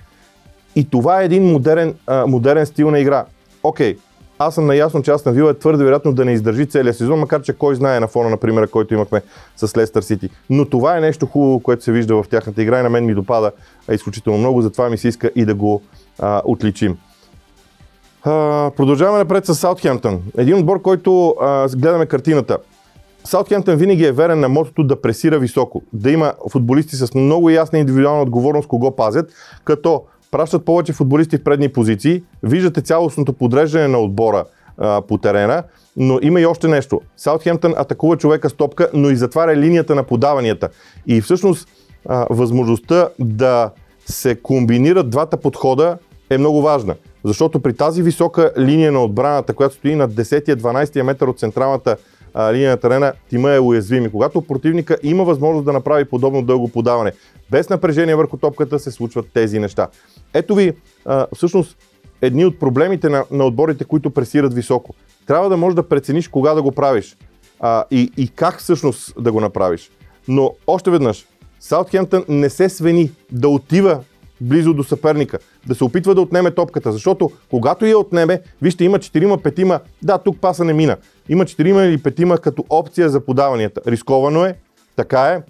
И 0.76 0.90
това 0.90 1.22
е 1.22 1.26
един 1.26 1.52
модерен, 1.52 1.96
а, 2.08 2.28
модерен 2.28 2.66
стил 2.66 2.92
на 2.92 3.00
игра. 3.00 3.26
Окей, 3.64 3.96
okay, 3.96 4.00
аз 4.40 4.56
съм 4.56 4.66
наясно, 4.66 5.02
че 5.02 5.12
Астан 5.12 5.34
Вила 5.34 5.52
е 5.52 5.54
твърде 5.54 5.84
вероятно 5.84 6.14
да 6.14 6.26
не 6.26 6.34
издържи 6.34 6.66
целия 6.66 6.94
сезон, 6.94 7.20
макар 7.20 7.42
че 7.42 7.54
кой 7.54 7.76
знае 7.76 8.00
на 8.00 8.08
фона, 8.08 8.30
например, 8.30 8.68
който 8.70 8.94
имахме 8.94 9.22
с 9.56 9.78
Лестър 9.78 10.02
Сити. 10.02 10.30
Но 10.50 10.66
това 10.66 10.98
е 10.98 11.02
нещо 11.02 11.26
хубаво, 11.26 11.60
което 11.60 11.84
се 11.84 11.92
вижда 11.92 12.24
в 12.24 12.28
тяхната 12.30 12.62
игра 12.62 12.80
и 12.80 12.84
на 12.84 12.90
мен 12.90 13.06
ми 13.06 13.14
допада 13.14 13.52
изключително 13.92 14.40
много, 14.40 14.62
затова 14.62 14.90
ми 14.90 14.98
се 14.98 15.08
иска 15.08 15.32
и 15.36 15.46
да 15.46 15.56
го 15.56 15.82
а, 16.20 16.42
отличим. 16.46 16.98
А, 18.24 18.72
продължаваме 18.78 19.18
напред 19.18 19.46
с 19.46 19.56
Саутхемптън. 19.56 20.22
Един 20.38 20.58
отбор, 20.58 20.82
който 20.82 21.36
а, 21.42 21.70
гледаме 21.76 22.06
картината. 22.06 22.58
Саутхемптън 23.24 23.76
винаги 23.76 24.06
е 24.06 24.12
верен 24.12 24.40
на 24.40 24.50
мотото 24.50 24.84
да 24.84 25.02
пресира 25.02 25.40
високо, 25.40 25.84
да 25.94 26.12
има 26.12 26.34
футболисти 26.52 26.96
с 26.96 27.14
много 27.14 27.50
ясна 27.50 27.80
индивидуална 27.80 28.22
отговорност 28.22 28.68
кого 28.68 28.96
пазят, 28.96 29.32
като 29.64 30.04
пращат 30.32 30.66
повече 30.66 30.94
футболисти 30.94 31.38
в 31.38 31.44
предни 31.44 31.70
позиции, 31.70 32.24
виждате 32.44 32.82
цялостното 32.82 33.34
подреждане 33.34 33.88
на 33.88 34.00
отбора 34.00 34.46
а, 34.78 35.02
по 35.02 35.18
терена, 35.18 35.64
но 35.98 36.20
има 36.22 36.42
и 36.42 36.46
още 36.46 36.68
нещо. 36.68 37.02
Саутхемптън 37.18 37.74
атакува 37.78 38.18
човека 38.18 38.50
с 38.50 38.54
топка, 38.54 38.90
но 38.94 39.10
и 39.10 39.16
затваря 39.16 39.56
линията 39.56 39.96
на 39.96 40.04
подаванията. 40.04 40.70
И 41.08 41.22
всъщност 41.22 41.68
а, 42.06 42.28
възможността 42.30 43.10
да 43.20 43.72
се 44.06 44.36
комбинират 44.36 45.10
двата 45.10 45.38
подхода 45.38 45.98
е 46.30 46.38
много 46.38 46.62
важна. 46.62 46.96
Защото 47.24 47.60
при 47.60 47.74
тази 47.74 48.04
висока 48.04 48.52
линия 48.58 48.92
на 48.92 49.04
отбраната, 49.04 49.54
която 49.54 49.76
стои 49.76 49.96
на 49.96 50.10
10-12 50.10 51.02
метър 51.02 51.28
от 51.28 51.40
централната 51.40 51.98
а, 52.38 52.54
линия 52.54 52.72
на 52.72 52.78
терена, 52.78 53.14
тима 53.30 53.52
е 53.52 53.60
уязвим. 53.60 54.06
И 54.06 54.10
когато 54.10 54.42
противника 54.42 54.98
има 55.04 55.24
възможност 55.24 55.66
да 55.66 55.74
направи 55.74 56.06
подобно 56.06 56.42
дълго 56.42 56.68
подаване, 56.68 57.12
без 57.52 57.70
напрежение 57.70 58.16
върху 58.16 58.38
топката 58.38 58.80
се 58.80 58.92
случват 58.92 59.26
тези 59.34 59.60
неща. 59.60 59.88
Ето 60.34 60.56
ви, 60.56 60.74
а, 61.06 61.28
всъщност, 61.36 61.78
едни 62.22 62.46
от 62.46 62.60
проблемите 62.60 63.10
на, 63.10 63.26
на 63.32 63.46
отборите, 63.46 63.86
които 63.86 64.10
пресират 64.10 64.54
високо. 64.54 64.94
Трябва 65.28 65.50
да 65.50 65.58
можеш 65.58 65.76
да 65.76 65.90
прецениш 65.90 66.28
кога 66.28 66.54
да 66.54 66.62
го 66.62 66.72
правиш 66.72 67.18
а, 67.60 67.84
и, 67.92 68.12
и 68.18 68.28
как 68.28 68.60
всъщност 68.60 69.24
да 69.24 69.32
го 69.32 69.42
направиш. 69.42 69.92
Но 70.28 70.54
още 70.68 70.92
веднъж, 70.92 71.26
Саутхемптън 71.60 72.24
не 72.30 72.50
се 72.50 72.70
свени 72.70 73.12
да 73.32 73.50
отива 73.50 74.00
близо 74.42 74.74
до 74.74 74.84
съперника, 74.84 75.40
да 75.68 75.76
се 75.76 75.84
опитва 75.84 76.16
да 76.16 76.22
отнеме 76.22 76.52
топката, 76.52 76.92
защото 76.92 77.32
когато 77.50 77.86
я 77.86 78.00
отнеме, 78.00 78.42
вижте, 78.62 78.84
има 78.84 79.00
4-5, 79.00 79.80
да, 80.04 80.18
тук 80.18 80.40
паса 80.42 80.64
не 80.64 80.74
мина, 80.74 80.98
има 81.30 81.46
4 81.46 81.86
или 81.86 81.98
5 81.98 82.40
като 82.40 82.66
опция 82.70 83.10
за 83.10 83.26
подаванията. 83.26 83.82
Рисковано 83.88 84.46
е, 84.46 84.56
така 84.96 85.22
е, 85.22 85.42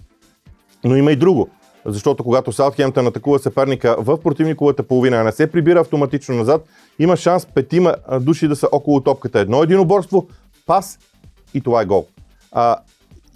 но 0.84 0.96
има 0.96 1.12
и 1.12 1.16
друго. 1.16 1.48
Защото 1.84 2.24
когато 2.24 2.52
Саутхемптън 2.52 3.06
атакува 3.06 3.38
съперника 3.38 3.96
в 3.98 4.20
противниковата 4.20 4.82
половина, 4.82 5.16
а 5.16 5.24
не 5.24 5.32
се 5.32 5.46
прибира 5.46 5.80
автоматично 5.80 6.34
назад, 6.34 6.64
има 6.98 7.16
шанс 7.16 7.46
петима 7.46 7.94
души 8.20 8.48
да 8.48 8.56
са 8.56 8.68
около 8.72 9.00
топката. 9.00 9.40
Едно 9.40 9.62
единоборство, 9.62 10.26
пас 10.66 10.98
и 11.54 11.60
това 11.60 11.82
е 11.82 11.84
гол. 11.84 12.06
А, 12.52 12.76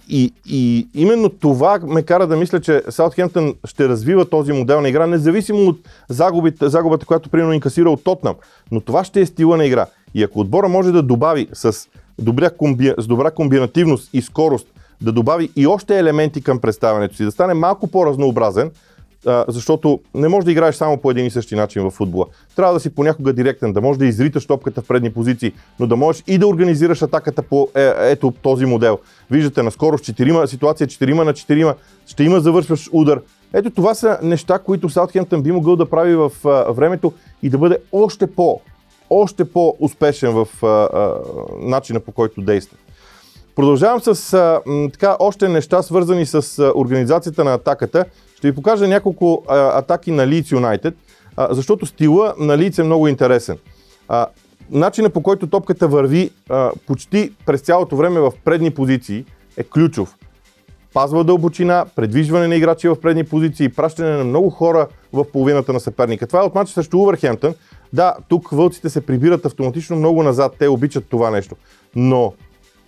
и, 0.09 0.33
и 0.45 0.87
именно 0.93 1.29
това 1.29 1.79
ме 1.83 2.03
кара 2.03 2.27
да 2.27 2.37
мисля, 2.37 2.61
че 2.61 2.83
Саутхемптън 2.89 3.55
ще 3.65 3.87
развива 3.89 4.29
този 4.29 4.51
модел 4.51 4.81
на 4.81 4.89
игра, 4.89 5.07
независимо 5.07 5.59
от 5.59 5.79
загубите, 6.09 6.69
загубата, 6.69 7.05
която 7.05 7.29
примерно 7.29 7.53
инкасира 7.53 7.89
от 7.89 8.03
Тотнам. 8.03 8.35
Но 8.71 8.81
това 8.81 9.03
ще 9.03 9.21
е 9.21 9.25
стила 9.25 9.57
на 9.57 9.65
игра. 9.65 9.85
И 10.13 10.23
ако 10.23 10.39
отбора 10.39 10.67
може 10.67 10.91
да 10.91 11.03
добави 11.03 11.47
с 11.53 11.87
добра, 12.19 12.49
комби... 12.49 12.93
с 12.97 13.07
добра 13.07 13.31
комбинативност 13.31 14.09
и 14.13 14.21
скорост, 14.21 14.67
да 15.01 15.11
добави 15.11 15.49
и 15.55 15.67
още 15.67 15.99
елементи 15.99 16.43
към 16.43 16.59
представянето 16.59 17.15
си, 17.15 17.23
да 17.23 17.31
стане 17.31 17.53
малко 17.53 17.87
по-разнообразен, 17.87 18.71
защото 19.47 19.99
не 20.13 20.27
можеш 20.27 20.45
да 20.45 20.51
играеш 20.51 20.75
само 20.75 20.97
по 20.97 21.11
един 21.11 21.25
и 21.25 21.29
същи 21.29 21.55
начин 21.55 21.83
в 21.83 21.91
футбола. 21.91 22.25
Трябва 22.55 22.73
да 22.73 22.79
си 22.79 22.95
понякога 22.95 23.33
директен, 23.33 23.73
да 23.73 23.81
можеш 23.81 23.97
да 23.97 24.05
изриташ 24.05 24.45
топката 24.45 24.81
в 24.81 24.87
предни 24.87 25.13
позиции, 25.13 25.53
но 25.79 25.87
да 25.87 25.95
можеш 25.95 26.23
и 26.27 26.37
да 26.37 26.47
организираш 26.47 27.01
атаката 27.01 27.41
по 27.41 27.69
е, 27.75 27.93
ето 27.97 28.33
този 28.41 28.65
модел. 28.65 28.99
Виждате, 29.31 29.63
наскоро 29.63 29.97
с 29.97 30.01
4, 30.01 30.45
ситуация 30.45 30.87
4 30.87 31.23
на 31.23 31.33
4 31.33 31.75
ще 32.07 32.23
има 32.23 32.39
завършващ 32.39 32.89
удар. 32.91 33.21
Ето 33.53 33.69
това 33.69 33.93
са 33.93 34.19
неща, 34.21 34.59
които 34.59 34.89
Саутхемптън 34.89 35.41
би 35.41 35.51
могъл 35.51 35.75
да 35.75 35.89
прави 35.89 36.15
в 36.15 36.31
а, 36.45 36.71
времето 36.71 37.13
и 37.43 37.49
да 37.49 37.57
бъде 37.57 37.77
още 37.91 38.27
по, 38.27 38.61
още 39.13 39.45
по-успешен 39.45 40.31
в 40.31 40.47
а, 40.63 40.67
а, 40.67 41.13
начина 41.59 41.99
по 41.99 42.11
който 42.11 42.41
действа. 42.41 42.77
Продължавам 43.55 44.01
с 44.01 44.33
а, 44.33 44.61
така, 44.91 45.15
още 45.19 45.49
неща, 45.49 45.81
свързани 45.81 46.25
с 46.25 46.59
а, 46.59 46.71
организацията 46.75 47.43
на 47.43 47.53
атаката. 47.53 48.05
Ще 48.37 48.47
ви 48.47 48.55
покажа 48.55 48.87
няколко 48.87 49.43
а, 49.47 49.77
атаки 49.79 50.11
на 50.11 50.27
Leeds 50.27 50.55
United. 50.55 50.93
а, 51.37 51.53
защото 51.53 51.85
стила 51.85 52.33
на 52.39 52.57
Лиц 52.57 52.77
е 52.77 52.83
много 52.83 53.07
интересен. 53.07 53.57
А, 54.07 54.27
начинът 54.71 55.13
по 55.13 55.23
който 55.23 55.47
топката 55.47 55.87
върви 55.87 56.31
а, 56.49 56.71
почти 56.87 57.31
през 57.45 57.61
цялото 57.61 57.95
време 57.95 58.19
в 58.19 58.31
предни 58.45 58.71
позиции 58.71 59.25
е 59.57 59.63
ключов. 59.63 60.15
Пазва 60.93 61.23
дълбочина, 61.23 61.85
предвижване 61.95 62.47
на 62.47 62.55
играчи 62.55 62.87
в 62.87 62.95
предни 63.01 63.23
позиции, 63.23 63.69
пращане 63.69 64.17
на 64.17 64.23
много 64.23 64.49
хора 64.49 64.87
в 65.13 65.25
половината 65.31 65.73
на 65.73 65.79
съперника. 65.79 66.27
Това 66.27 66.39
е 66.39 66.43
от 66.43 66.55
мача 66.55 66.73
срещу 66.73 66.99
Увърхемптън. 66.99 67.53
Да, 67.93 68.15
тук 68.27 68.49
вълците 68.49 68.89
се 68.89 69.05
прибират 69.05 69.45
автоматично 69.45 69.95
много 69.95 70.23
назад, 70.23 70.55
те 70.59 70.67
обичат 70.67 71.05
това 71.09 71.31
нещо. 71.31 71.55
Но 71.95 72.33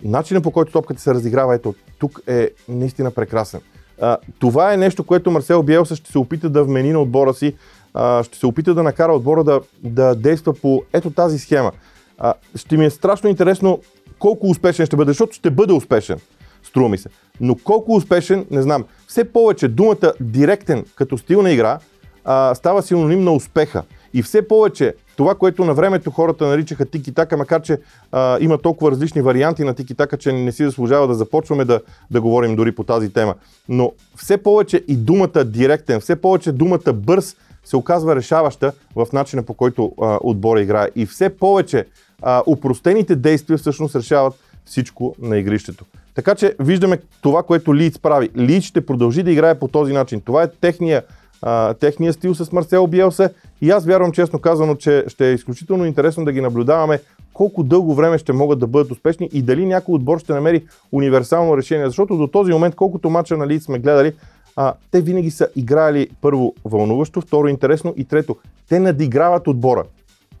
начинът 0.02 0.42
по 0.42 0.50
който 0.50 0.72
топката 0.72 1.00
се 1.00 1.14
разиграва, 1.14 1.54
ето, 1.54 1.74
тук 1.98 2.20
е 2.26 2.50
наистина 2.68 3.10
прекрасен. 3.10 3.60
А, 4.00 4.16
това 4.38 4.72
е 4.72 4.76
нещо, 4.76 5.04
което 5.04 5.30
Марсел 5.30 5.62
Биелса 5.62 5.96
ще 5.96 6.12
се 6.12 6.18
опита 6.18 6.50
да 6.50 6.64
вмени 6.64 6.92
на 6.92 7.00
отбора 7.00 7.34
си, 7.34 7.54
а, 7.94 8.22
ще 8.22 8.38
се 8.38 8.46
опита 8.46 8.74
да 8.74 8.82
накара 8.82 9.12
отбора 9.12 9.44
да, 9.44 9.60
да 9.82 10.14
действа 10.14 10.54
по 10.54 10.82
ето 10.92 11.10
тази 11.10 11.38
схема. 11.38 11.72
А, 12.18 12.34
ще 12.54 12.76
ми 12.76 12.84
е 12.84 12.90
страшно 12.90 13.30
интересно 13.30 13.80
колко 14.18 14.46
успешен 14.46 14.86
ще 14.86 14.96
бъде, 14.96 15.10
защото 15.10 15.32
ще 15.32 15.50
бъде 15.50 15.72
успешен, 15.72 16.18
струва 16.62 16.88
ми 16.88 16.98
се. 16.98 17.08
Но 17.40 17.54
колко 17.54 17.94
успешен, 17.94 18.46
не 18.50 18.62
знам. 18.62 18.84
Все 19.06 19.32
повече 19.32 19.68
думата 19.68 20.12
директен 20.20 20.84
като 20.96 21.18
стил 21.18 21.42
на 21.42 21.50
игра 21.50 21.78
а, 22.24 22.54
става 22.54 22.82
синоним 22.82 23.24
на 23.24 23.32
успеха. 23.32 23.82
И 24.14 24.22
все 24.22 24.48
повече 24.48 24.94
това, 25.16 25.34
което 25.34 25.64
на 25.64 25.74
времето 25.74 26.10
хората 26.10 26.46
наричаха 26.46 26.84
тики-така, 26.86 27.36
макар 27.36 27.62
че 27.62 27.78
а, 28.12 28.38
има 28.40 28.58
толкова 28.58 28.90
различни 28.90 29.22
варианти 29.22 29.64
на 29.64 29.74
тики-така, 29.74 30.16
че 30.16 30.32
не 30.32 30.52
си 30.52 30.64
заслужава 30.64 31.08
да 31.08 31.14
започваме 31.14 31.64
да, 31.64 31.80
да 32.10 32.20
говорим 32.20 32.56
дори 32.56 32.72
по 32.72 32.84
тази 32.84 33.12
тема. 33.12 33.34
Но 33.68 33.92
все 34.16 34.38
повече 34.38 34.84
и 34.88 34.96
думата 34.96 35.44
директен, 35.44 36.00
все 36.00 36.16
повече 36.16 36.52
думата 36.52 36.92
бърз 36.94 37.36
се 37.64 37.76
оказва 37.76 38.16
решаваща 38.16 38.72
в 38.96 39.06
начина 39.12 39.42
по 39.42 39.54
който 39.54 39.92
а, 40.02 40.18
отбора 40.22 40.60
играе. 40.60 40.88
И 40.96 41.06
все 41.06 41.28
повече 41.28 41.86
а, 42.22 42.42
упростените 42.46 43.16
действия 43.16 43.58
всъщност 43.58 43.96
решават 43.96 44.34
всичко 44.64 45.14
на 45.22 45.38
игрището. 45.38 45.84
Така 46.14 46.34
че 46.34 46.56
виждаме 46.60 46.98
това, 47.22 47.42
което 47.42 47.74
Лиц 47.74 47.98
прави. 47.98 48.30
Лиц 48.36 48.64
ще 48.64 48.86
продължи 48.86 49.22
да 49.22 49.30
играе 49.32 49.58
по 49.58 49.68
този 49.68 49.92
начин. 49.92 50.20
Това 50.20 50.42
е 50.42 50.50
техния 50.50 51.02
а, 51.42 51.74
техния 51.74 52.12
стил 52.12 52.34
с 52.34 52.52
Марсел 52.52 52.86
Биелсе 52.86 53.30
и 53.60 53.70
аз 53.70 53.86
вярвам 53.86 54.12
честно 54.12 54.38
казано, 54.38 54.74
че 54.74 55.04
ще 55.08 55.30
е 55.30 55.32
изключително 55.32 55.84
интересно 55.84 56.24
да 56.24 56.32
ги 56.32 56.40
наблюдаваме 56.40 57.00
колко 57.32 57.62
дълго 57.62 57.94
време 57.94 58.18
ще 58.18 58.32
могат 58.32 58.58
да 58.58 58.66
бъдат 58.66 58.90
успешни 58.90 59.28
и 59.32 59.42
дали 59.42 59.66
някой 59.66 59.94
отбор 59.94 60.18
ще 60.18 60.32
намери 60.32 60.66
универсално 60.92 61.56
решение. 61.56 61.86
Защото 61.86 62.16
до 62.16 62.26
този 62.26 62.52
момент, 62.52 62.74
колкото 62.74 63.10
мача 63.10 63.36
на 63.36 63.46
Лиц 63.46 63.64
сме 63.64 63.78
гледали, 63.78 64.12
а, 64.56 64.74
те 64.90 65.00
винаги 65.00 65.30
са 65.30 65.48
играли 65.56 66.08
първо 66.20 66.54
вълнуващо, 66.64 67.20
второ 67.20 67.48
интересно 67.48 67.94
и 67.96 68.04
трето, 68.04 68.36
те 68.68 68.78
надиграват 68.78 69.48
отбора. 69.48 69.84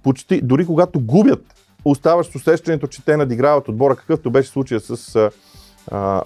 Почти, 0.02 0.40
дори 0.40 0.66
когато 0.66 1.00
губят, 1.00 1.44
оставаш 1.84 2.26
с 2.26 2.34
усещането, 2.34 2.86
че 2.86 3.04
те 3.04 3.16
надиграват 3.16 3.68
отбора, 3.68 3.96
какъвто 3.96 4.30
беше 4.30 4.50
случая 4.50 4.80
с 4.80 5.30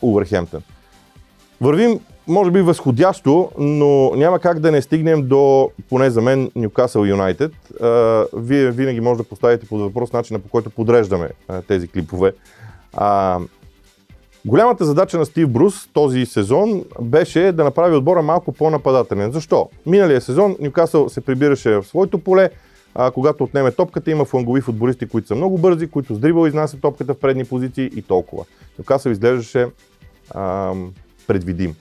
Увърхемптън. 0.03 0.63
Вървим 1.61 2.01
може 2.31 2.51
би 2.51 2.63
възходящо, 2.63 3.51
но 3.59 4.13
няма 4.17 4.39
как 4.39 4.61
да 4.61 4.73
не 4.73 4.83
стигнем 4.83 5.29
до, 5.29 5.71
поне 5.89 6.11
за 6.11 6.21
мен, 6.21 6.51
Ньюкасъл 6.57 7.05
Юнайтед. 7.05 7.53
Вие 8.33 8.71
винаги 8.71 9.01
може 9.01 9.19
да 9.19 9.29
поставите 9.29 9.67
под 9.67 9.81
въпрос 9.81 10.13
начина 10.13 10.39
по 10.39 10.49
който 10.49 10.71
подреждаме 10.71 11.29
тези 11.69 11.89
клипове. 11.89 12.33
А, 12.93 13.39
голямата 14.45 14.85
задача 14.85 15.19
на 15.19 15.27
Стив 15.27 15.49
Брус 15.49 15.89
този 15.93 16.27
сезон 16.27 16.85
беше 17.01 17.53
да 17.53 17.65
направи 17.65 17.97
отбора 17.97 18.23
малко 18.23 18.53
по-нападателен. 18.53 19.33
Защо? 19.33 19.69
Миналия 19.87 20.21
сезон 20.21 20.57
Ньюкасъл 20.61 21.09
се 21.09 21.21
прибираше 21.21 21.71
в 21.71 21.85
своето 21.85 22.19
поле, 22.19 22.51
а, 22.95 23.11
когато 23.11 23.45
отнеме 23.45 23.71
топката, 23.71 24.11
има 24.11 24.25
флангови 24.25 24.61
футболисти, 24.61 25.09
които 25.09 25.29
са 25.29 25.35
много 25.35 25.59
бързи, 25.59 25.87
които 25.87 26.15
с 26.15 26.19
дрибъл 26.19 26.47
изнасят 26.47 26.81
топката 26.81 27.15
в 27.15 27.19
предни 27.19 27.45
позиции 27.45 27.91
и 27.97 28.03
толкова. 28.03 28.45
Ньюкасъл 28.79 29.11
изглеждаше 29.11 29.67
предвидим. 31.27 31.75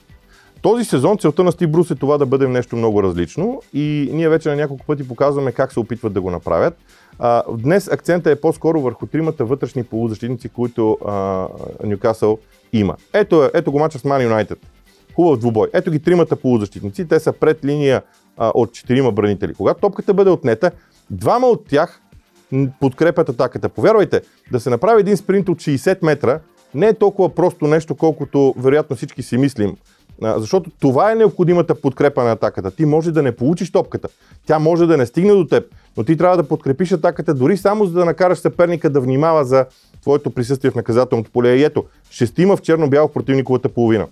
Този 0.62 0.84
сезон 0.84 1.18
целта 1.18 1.44
на 1.44 1.52
Стив 1.52 1.70
Брус 1.70 1.90
е 1.90 1.94
това 1.94 2.18
да 2.18 2.26
бъде 2.26 2.48
нещо 2.48 2.76
много 2.76 3.02
различно 3.02 3.62
и 3.74 4.10
ние 4.12 4.28
вече 4.28 4.48
на 4.48 4.56
няколко 4.56 4.86
пъти 4.86 5.08
показваме 5.08 5.52
как 5.52 5.72
се 5.72 5.80
опитват 5.80 6.12
да 6.12 6.20
го 6.20 6.30
направят. 6.30 6.74
Днес 7.58 7.88
акцента 7.88 8.30
е 8.30 8.36
по-скоро 8.36 8.80
върху 8.80 9.06
тримата 9.06 9.44
вътрешни 9.44 9.84
полузащитници, 9.84 10.48
които 10.48 10.98
Ньюкасъл 11.84 12.38
има. 12.72 12.96
Ето, 13.12 13.50
ето 13.54 13.72
го 13.72 13.78
мача 13.78 13.98
с 13.98 14.02
Man 14.02 14.28
United. 14.28 14.58
Хубав 15.14 15.38
двубой. 15.38 15.68
Ето 15.72 15.90
ги 15.90 15.98
тримата 15.98 16.36
полузащитници. 16.36 17.08
Те 17.08 17.20
са 17.20 17.32
пред 17.32 17.64
линия 17.64 18.02
а, 18.36 18.52
от 18.54 18.72
четирима 18.72 19.12
бранители. 19.12 19.54
Когато 19.54 19.80
топката 19.80 20.14
бъде 20.14 20.30
отнета, 20.30 20.70
двама 21.10 21.46
от 21.46 21.66
тях 21.68 22.00
подкрепят 22.80 23.28
атаката. 23.28 23.68
Повярвайте, 23.68 24.20
да 24.52 24.60
се 24.60 24.70
направи 24.70 25.00
един 25.00 25.16
спринт 25.16 25.48
от 25.48 25.58
60 25.58 25.98
метра 26.02 26.40
не 26.74 26.88
е 26.88 26.94
толкова 26.94 27.34
просто 27.34 27.66
нещо, 27.66 27.94
колкото 27.94 28.54
вероятно 28.58 28.96
всички 28.96 29.22
си 29.22 29.38
мислим. 29.38 29.76
Защото 30.22 30.70
това 30.80 31.12
е 31.12 31.14
необходимата 31.14 31.74
подкрепа 31.74 32.24
на 32.24 32.32
атаката. 32.32 32.70
Ти 32.70 32.84
може 32.84 33.12
да 33.12 33.22
не 33.22 33.32
получиш 33.32 33.72
топката. 33.72 34.08
Тя 34.46 34.58
може 34.58 34.86
да 34.86 34.96
не 34.96 35.06
стигне 35.06 35.32
до 35.32 35.44
теб, 35.44 35.64
но 35.96 36.04
ти 36.04 36.16
трябва 36.16 36.36
да 36.36 36.48
подкрепиш 36.48 36.92
атаката 36.92 37.34
дори 37.34 37.56
само 37.56 37.86
за 37.86 37.92
да 37.92 38.04
накараш 38.04 38.38
съперника 38.38 38.90
да 38.90 39.00
внимава 39.00 39.44
за 39.44 39.66
твоето 40.02 40.30
присъствие 40.30 40.70
в 40.70 40.74
наказателното 40.74 41.30
поле. 41.30 41.56
И 41.56 41.64
ето, 41.64 41.84
шестима 42.10 42.56
в 42.56 42.62
черно-бяло 42.62 43.08
в 43.08 43.12
противниковата 43.12 43.68
половина. 43.68 44.06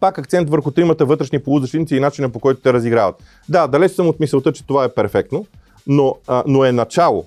Пак 0.00 0.18
акцент 0.18 0.50
върху 0.50 0.70
тримата 0.70 1.04
вътрешни 1.04 1.38
полузащитници 1.38 1.96
и 1.96 2.00
начина 2.00 2.28
по 2.28 2.40
който 2.40 2.60
те 2.60 2.72
разиграват. 2.72 3.14
Да, 3.48 3.66
далеч 3.66 3.92
съм 3.92 4.08
от 4.08 4.20
мисълта, 4.20 4.52
че 4.52 4.66
това 4.66 4.84
е 4.84 4.88
перфектно, 4.88 5.46
но, 5.86 6.16
а, 6.26 6.44
но 6.46 6.64
е 6.64 6.72
начало. 6.72 7.26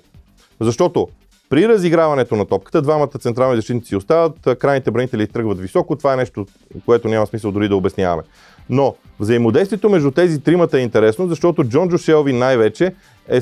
Защото 0.60 1.08
при 1.50 1.68
разиграването 1.68 2.36
на 2.36 2.46
топката, 2.46 2.82
двамата 2.82 3.08
централни 3.20 3.56
защитници 3.56 3.96
остават, 3.96 4.60
крайните 4.60 4.92
бранители 4.92 5.28
тръгват 5.28 5.60
високо. 5.60 5.96
Това 5.96 6.14
е 6.14 6.18
нещо, 6.18 6.46
което 6.86 7.08
няма 7.08 7.28
смисъл 7.28 7.52
дори 7.52 7.70
да 7.70 7.75
обясняваме. 7.75 8.24
Но 8.70 8.96
взаимодействието 9.20 9.90
между 9.90 10.12
тези 10.12 10.42
тримата 10.42 10.80
е 10.80 10.82
интересно, 10.82 11.28
защото 11.28 11.64
Джон 11.64 11.90
Джо 11.90 11.98
Шелви 11.98 12.34
най-вече 12.34 12.94
е 13.28 13.42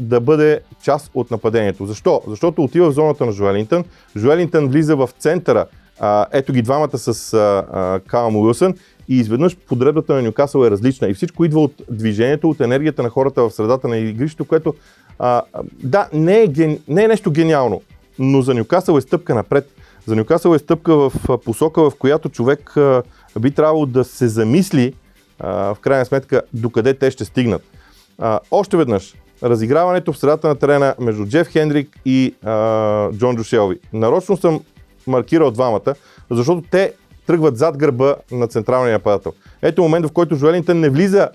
да 0.00 0.20
бъде 0.20 0.60
част 0.82 1.10
от 1.14 1.30
нападението. 1.30 1.86
Защо? 1.86 2.22
Защото 2.28 2.62
отива 2.62 2.90
в 2.90 2.94
зоната 2.94 3.26
на 3.26 3.32
Жуелинтън. 3.32 3.84
Жуелинтън 4.16 4.68
влиза 4.68 4.96
в 4.96 5.10
центъра. 5.18 5.66
Ето 6.32 6.52
ги 6.52 6.62
двамата 6.62 6.98
с 6.98 7.36
Калам 8.06 8.36
Уилсън 8.36 8.74
и 9.08 9.18
изведнъж 9.18 9.56
подредбата 9.56 10.14
на 10.14 10.22
Нюкасъл 10.22 10.64
е 10.64 10.70
различна. 10.70 11.08
И 11.08 11.14
всичко 11.14 11.44
идва 11.44 11.60
от 11.60 11.82
движението, 11.90 12.50
от 12.50 12.60
енергията 12.60 13.02
на 13.02 13.08
хората 13.08 13.42
в 13.42 13.50
средата 13.50 13.88
на 13.88 13.96
игрището, 13.96 14.44
което 14.44 14.74
а, 15.18 15.42
да, 15.82 16.08
не 16.12 16.42
е, 16.42 16.46
ген... 16.46 16.78
не 16.88 17.04
е 17.04 17.08
нещо 17.08 17.30
гениално, 17.30 17.82
но 18.18 18.42
за 18.42 18.54
Нюкасъл 18.54 18.98
е 18.98 19.00
стъпка 19.00 19.34
напред. 19.34 19.70
За 20.06 20.16
Нюкасъл 20.16 20.54
е 20.54 20.58
стъпка 20.58 20.96
в 20.96 21.12
посока, 21.44 21.90
в 21.90 21.92
която 21.98 22.28
човек 22.28 22.76
а, 22.76 23.02
би 23.40 23.50
трябвало 23.50 23.86
да 23.86 24.04
се 24.04 24.28
замисли 24.28 24.94
а, 25.38 25.74
в 25.74 25.80
крайна 25.80 26.04
сметка 26.04 26.42
докъде 26.52 26.94
те 26.94 27.10
ще 27.10 27.24
стигнат. 27.24 27.62
А, 28.18 28.40
още 28.50 28.76
веднъж, 28.76 29.14
разиграването 29.42 30.12
в 30.12 30.18
средата 30.18 30.48
на 30.48 30.54
терена 30.54 30.94
между 31.00 31.26
Джеф 31.26 31.48
Хендрик 31.48 31.98
и 32.04 32.34
а, 32.42 33.12
Джон 33.12 33.36
Джошелви. 33.36 33.78
Нарочно 33.92 34.36
съм 34.36 34.60
маркирал 35.06 35.50
двамата, 35.50 35.94
защото 36.30 36.62
те 36.70 36.92
тръгват 37.26 37.56
зад 37.56 37.76
гърба 37.76 38.14
на 38.32 38.46
централния 38.46 38.92
нападател. 38.92 39.32
Ето 39.62 39.82
момент, 39.82 40.06
в 40.06 40.12
който 40.12 40.36
Жуелинтън 40.36 40.80
не 40.80 40.90
влиза 40.90 41.28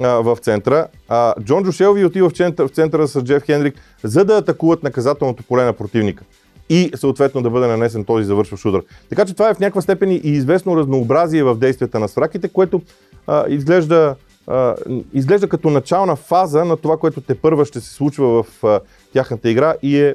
а, 0.00 0.08
в 0.08 0.38
центъра, 0.40 0.86
а 1.08 1.34
Джон 1.42 1.64
Джошелви 1.64 2.04
отива 2.04 2.28
в 2.30 2.36
центъра, 2.36 2.68
в 2.68 2.70
центъра 2.70 3.08
с 3.08 3.22
Джеф 3.22 3.42
Хендрик, 3.42 3.74
за 4.02 4.24
да 4.24 4.36
атакуват 4.36 4.82
наказателното 4.82 5.42
поле 5.42 5.64
на 5.64 5.72
противника 5.72 6.24
и 6.68 6.90
съответно 6.94 7.42
да 7.42 7.50
бъде 7.50 7.66
нанесен 7.66 8.04
този 8.04 8.24
завършващ 8.24 8.64
удар. 8.64 8.82
Така 9.08 9.24
че 9.24 9.34
това 9.34 9.50
е 9.50 9.54
в 9.54 9.60
някаква 9.60 9.82
степен 9.82 10.10
и 10.10 10.20
известно 10.24 10.76
разнообразие 10.76 11.42
в 11.42 11.54
действията 11.54 11.98
на 11.98 12.08
свраките, 12.08 12.48
което 12.48 12.82
а, 13.26 13.44
изглежда, 13.48 14.14
а, 14.46 14.74
изглежда 15.12 15.48
като 15.48 15.70
начална 15.70 16.16
фаза 16.16 16.64
на 16.64 16.76
това, 16.76 16.96
което 16.96 17.20
те 17.20 17.34
първа 17.34 17.64
ще 17.64 17.80
се 17.80 17.90
случва 17.90 18.42
в 18.42 18.64
а, 18.64 18.80
тяхната 19.12 19.50
игра 19.50 19.74
и 19.82 20.00
е 20.00 20.14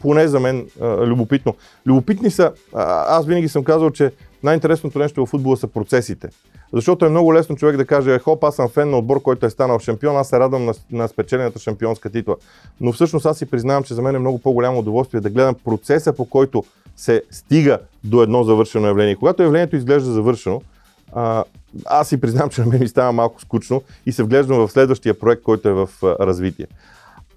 поне 0.00 0.28
за 0.28 0.40
мен 0.40 0.66
а, 0.80 1.06
любопитно. 1.06 1.54
Любопитни 1.86 2.30
са, 2.30 2.52
а, 2.74 3.16
аз 3.16 3.26
винаги 3.26 3.48
съм 3.48 3.64
казал, 3.64 3.90
че 3.90 4.12
най-интересното 4.42 4.98
нещо 4.98 5.26
в 5.26 5.28
футбола 5.28 5.56
са 5.56 5.66
процесите. 5.66 6.28
Защото 6.72 7.04
е 7.04 7.08
много 7.08 7.34
лесно 7.34 7.56
човек 7.56 7.76
да 7.76 7.84
каже, 7.84 8.18
хоп, 8.18 8.44
аз 8.44 8.56
съм 8.56 8.68
фен 8.68 8.90
на 8.90 8.98
отбор, 8.98 9.22
който 9.22 9.46
е 9.46 9.50
станал 9.50 9.78
шампион, 9.78 10.16
аз 10.16 10.28
се 10.28 10.40
радвам 10.40 10.64
на, 10.64 10.74
на 10.90 11.08
спечелената 11.08 11.58
шампионска 11.58 12.10
титла. 12.10 12.36
Но 12.80 12.92
всъщност 12.92 13.26
аз 13.26 13.38
си 13.38 13.46
признавам, 13.46 13.82
че 13.82 13.94
за 13.94 14.02
мен 14.02 14.14
е 14.14 14.18
много 14.18 14.38
по-голямо 14.38 14.78
удоволствие 14.78 15.20
да 15.20 15.30
гледам 15.30 15.54
процеса, 15.64 16.12
по 16.12 16.24
който 16.24 16.64
се 16.96 17.22
стига 17.30 17.78
до 18.04 18.22
едно 18.22 18.44
завършено 18.44 18.86
явление. 18.86 19.16
Когато 19.16 19.42
явлението 19.42 19.76
изглежда 19.76 20.12
завършено, 20.12 20.62
а, 21.12 21.44
аз 21.86 22.08
си 22.08 22.20
признавам, 22.20 22.50
че 22.50 22.60
на 22.60 22.66
мен 22.66 22.80
ми 22.80 22.88
става 22.88 23.12
малко 23.12 23.40
скучно 23.40 23.82
и 24.06 24.12
се 24.12 24.22
вглеждам 24.22 24.58
в 24.58 24.72
следващия 24.72 25.18
проект, 25.18 25.42
който 25.42 25.68
е 25.68 25.72
в 25.72 25.88
а, 26.02 26.06
развитие. 26.26 26.66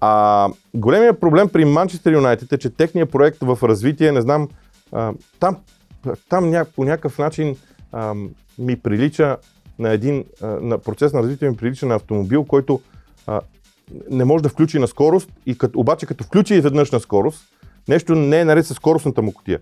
А, 0.00 0.48
големия 0.74 1.20
проблем 1.20 1.48
при 1.48 1.64
Манчестър 1.64 2.12
Юнайтед 2.12 2.52
е, 2.52 2.58
че 2.58 2.70
техният 2.70 3.10
проект 3.10 3.38
в 3.40 3.58
развитие, 3.62 4.12
не 4.12 4.20
знам, 4.20 4.48
а, 4.92 5.12
там, 5.40 5.56
там 6.28 6.50
ня, 6.50 6.64
по 6.76 6.84
някакъв 6.84 7.18
начин 7.18 7.56
а, 7.92 8.14
ми 8.58 8.76
прилича 8.76 9.36
на 9.78 9.90
един 9.90 10.24
на 10.42 10.78
процес 10.78 11.12
на 11.12 11.22
развитие 11.22 11.50
ми 11.50 11.56
прилича 11.56 11.86
на 11.86 11.94
автомобил, 11.94 12.44
който 12.44 12.80
а, 13.26 13.40
не 14.10 14.24
може 14.24 14.42
да 14.42 14.48
включи 14.48 14.78
на 14.78 14.88
скорост, 14.88 15.30
и 15.46 15.58
като, 15.58 15.78
обаче 15.78 16.06
като 16.06 16.24
включи 16.24 16.60
веднъж 16.60 16.90
на 16.90 17.00
скорост, 17.00 17.44
нещо 17.88 18.14
не 18.14 18.40
е 18.40 18.44
наред 18.44 18.66
с 18.66 18.74
скоростната 18.74 19.22
му 19.22 19.32
котия. 19.32 19.60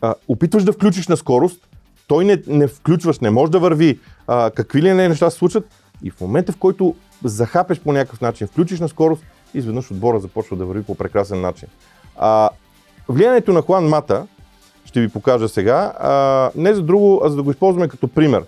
А, 0.00 0.14
опитваш 0.28 0.64
да 0.64 0.72
включиш 0.72 1.08
на 1.08 1.16
скорост, 1.16 1.68
той 2.06 2.24
не, 2.24 2.42
не 2.46 2.66
включваш, 2.66 3.20
не 3.20 3.30
може 3.30 3.52
да 3.52 3.58
върви, 3.58 4.00
а, 4.26 4.50
какви 4.50 4.82
ли 4.82 4.92
не 4.92 5.08
неща 5.08 5.30
се 5.30 5.38
случат 5.38 5.64
и 6.02 6.10
в 6.10 6.20
момента 6.20 6.52
в 6.52 6.56
който 6.56 6.94
захапеш 7.24 7.80
по 7.80 7.92
някакъв 7.92 8.20
начин, 8.20 8.46
включиш 8.46 8.80
на 8.80 8.88
скорост, 8.88 9.24
изведнъж 9.54 9.90
отбора 9.90 10.20
започва 10.20 10.56
да 10.56 10.66
върви 10.66 10.82
по 10.82 10.94
прекрасен 10.94 11.40
начин. 11.40 11.68
А, 12.16 12.50
влиянието 13.08 13.52
на 13.52 13.62
Хуан 13.62 13.88
Мата, 13.88 14.26
ще 14.84 15.00
ви 15.00 15.08
покажа 15.08 15.48
сега, 15.48 15.92
а, 15.98 16.50
не 16.56 16.74
за 16.74 16.82
друго, 16.82 17.22
а 17.24 17.28
за 17.28 17.36
да 17.36 17.42
го 17.42 17.50
използваме 17.50 17.88
като 17.88 18.08
пример. 18.08 18.42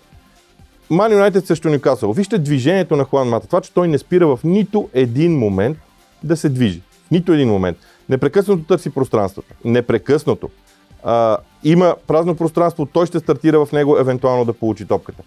Ман 0.91 1.13
Юнайтед 1.13 1.47
срещу 1.47 1.71
Нюкасъл. 1.71 2.13
Вижте 2.13 2.39
движението 2.39 2.97
на 2.97 3.05
Хуан 3.05 3.29
Мата. 3.29 3.47
Това, 3.47 3.61
че 3.61 3.73
той 3.73 3.89
не 3.89 3.99
спира 3.99 4.27
в 4.27 4.41
нито 4.45 4.89
един 4.93 5.39
момент 5.39 5.79
да 6.23 6.37
се 6.37 6.49
движи. 6.49 6.83
В 7.07 7.11
нито 7.11 7.33
един 7.33 7.49
момент. 7.49 7.77
Непрекъснато 8.09 8.65
търси 8.65 8.91
пространството. 8.91 9.55
Непрекъснато. 9.65 10.51
А, 11.05 11.39
има 11.65 11.97
празно 12.07 12.37
пространство, 12.37 12.87
той 12.87 13.07
ще 13.07 13.19
стартира 13.19 13.67
в 13.67 13.73
него, 13.73 13.99
евентуално 13.99 14.45
да 14.45 14.53
получи 14.53 14.85
топката. 14.85 15.23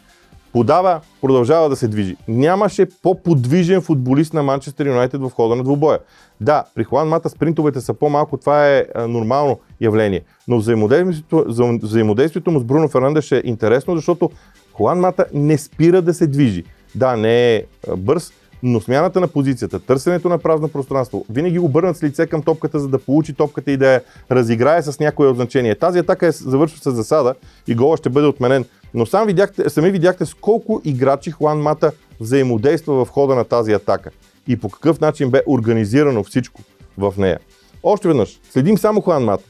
Подава, 0.54 1.00
продължава 1.22 1.70
да 1.70 1.76
се 1.76 1.88
движи. 1.88 2.18
Нямаше 2.28 2.86
по-подвижен 3.04 3.82
футболист 3.82 4.34
на 4.34 4.44
Манчестър 4.44 4.86
Юнайтед 4.88 5.22
в 5.22 5.30
хода 5.30 5.56
на 5.56 5.64
двубоя. 5.64 6.00
Да, 6.42 6.64
при 6.76 6.84
Хуан 6.84 7.08
Мата 7.08 7.30
спринтовете 7.30 7.82
са 7.82 7.94
по-малко, 7.94 8.38
това 8.38 8.68
е 8.68 8.86
нормално 9.08 9.60
явление. 9.82 10.22
Но 10.48 10.58
взаимодействието, 10.58 11.46
взаимодействието 11.84 12.52
му 12.52 12.60
с 12.60 12.64
Бруно 12.64 12.88
Фернандеш 12.88 13.32
е 13.32 13.42
интересно, 13.46 13.96
защото 13.96 14.32
Хуан 14.74 15.00
Мата 15.00 15.26
не 15.34 15.58
спира 15.58 16.02
да 16.02 16.14
се 16.14 16.28
движи. 16.28 16.64
Да, 16.96 17.18
не 17.18 17.56
е 17.56 17.64
бърз, 17.98 18.32
но 18.64 18.82
смяната 18.82 19.20
на 19.20 19.28
позицията, 19.28 19.80
търсенето 19.80 20.30
на 20.30 20.38
празно 20.38 20.68
пространство, 20.68 21.26
винаги 21.30 21.60
обърнат 21.60 21.98
с 21.98 22.04
лице 22.04 22.28
към 22.28 22.42
топката, 22.42 22.80
за 22.80 22.88
да 22.88 23.00
получи 23.00 23.34
топката 23.34 23.72
и 23.72 23.78
да 23.78 23.94
я 23.94 24.02
разиграе 24.32 24.82
с 24.82 25.00
някое 25.00 25.34
значение. 25.34 25.76
Тази 25.76 26.00
атака 26.00 26.28
е 26.28 26.32
завършва 26.32 26.80
с 26.80 26.96
засада 26.96 27.34
и 27.68 27.76
гола 27.76 27.98
ще 27.98 28.10
бъде 28.10 28.28
отменен. 28.28 28.66
Но 28.94 29.06
сам 29.06 29.28
видяхте, 29.28 29.70
сами 29.70 29.92
видяхте 29.92 30.26
с 30.26 30.34
колко 30.34 30.82
играчи 30.86 31.32
Хуан 31.32 31.60
Мата 31.60 31.92
взаимодейства 32.20 33.06
в 33.06 33.10
хода 33.10 33.36
на 33.36 33.44
тази 33.44 33.74
атака 33.74 34.10
и 34.48 34.58
по 34.58 34.70
какъв 34.70 35.00
начин 35.00 35.30
бе 35.30 35.42
организирано 35.48 36.24
всичко 36.24 36.62
в 36.98 37.14
нея. 37.18 37.40
Още 37.84 38.08
веднъж, 38.08 38.40
следим 38.52 38.78
само 38.78 39.02
Хуан 39.02 39.24
Мата. 39.24 39.44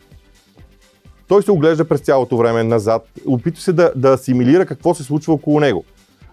Той 1.27 1.43
се 1.43 1.51
оглежда 1.51 1.86
през 1.86 2.01
цялото 2.01 2.38
време 2.38 2.63
назад, 2.63 3.07
опитва 3.27 3.62
се 3.62 3.74
да, 3.74 3.91
да 3.96 4.10
асимилира 4.10 4.65
какво 4.65 4.93
се 4.93 5.03
случва 5.03 5.34
около 5.34 5.60
него. 5.60 5.86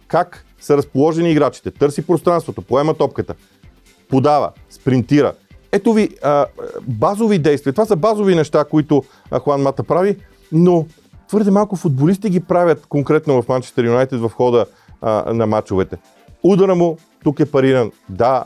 Как 0.08 0.44
са 0.60 0.76
разположени 0.76 1.30
играчите, 1.30 1.70
търси 1.70 2.06
пространството, 2.06 2.62
поема 2.62 2.94
топката, 2.94 3.34
подава, 4.08 4.52
спринтира. 4.70 5.32
Ето 5.72 5.92
ви 5.92 6.08
а, 6.22 6.46
базови 6.88 7.38
действия. 7.38 7.72
Това 7.72 7.86
са 7.86 7.96
базови 7.96 8.34
неща, 8.34 8.64
които 8.64 9.04
Хуан 9.40 9.62
Мата 9.62 9.82
прави, 9.82 10.16
но 10.52 10.86
твърде 11.28 11.50
малко 11.50 11.76
футболисти 11.76 12.30
ги 12.30 12.40
правят 12.40 12.86
конкретно 12.86 13.42
в 13.42 13.48
Манчестър 13.48 13.84
Юнайтед 13.84 14.20
в 14.20 14.28
хода 14.28 14.66
а, 15.00 15.32
на 15.34 15.46
матчовете. 15.46 15.96
Удара 16.42 16.74
му 16.74 16.96
тук 17.24 17.40
е 17.40 17.50
париран. 17.50 17.92
Да, 18.08 18.44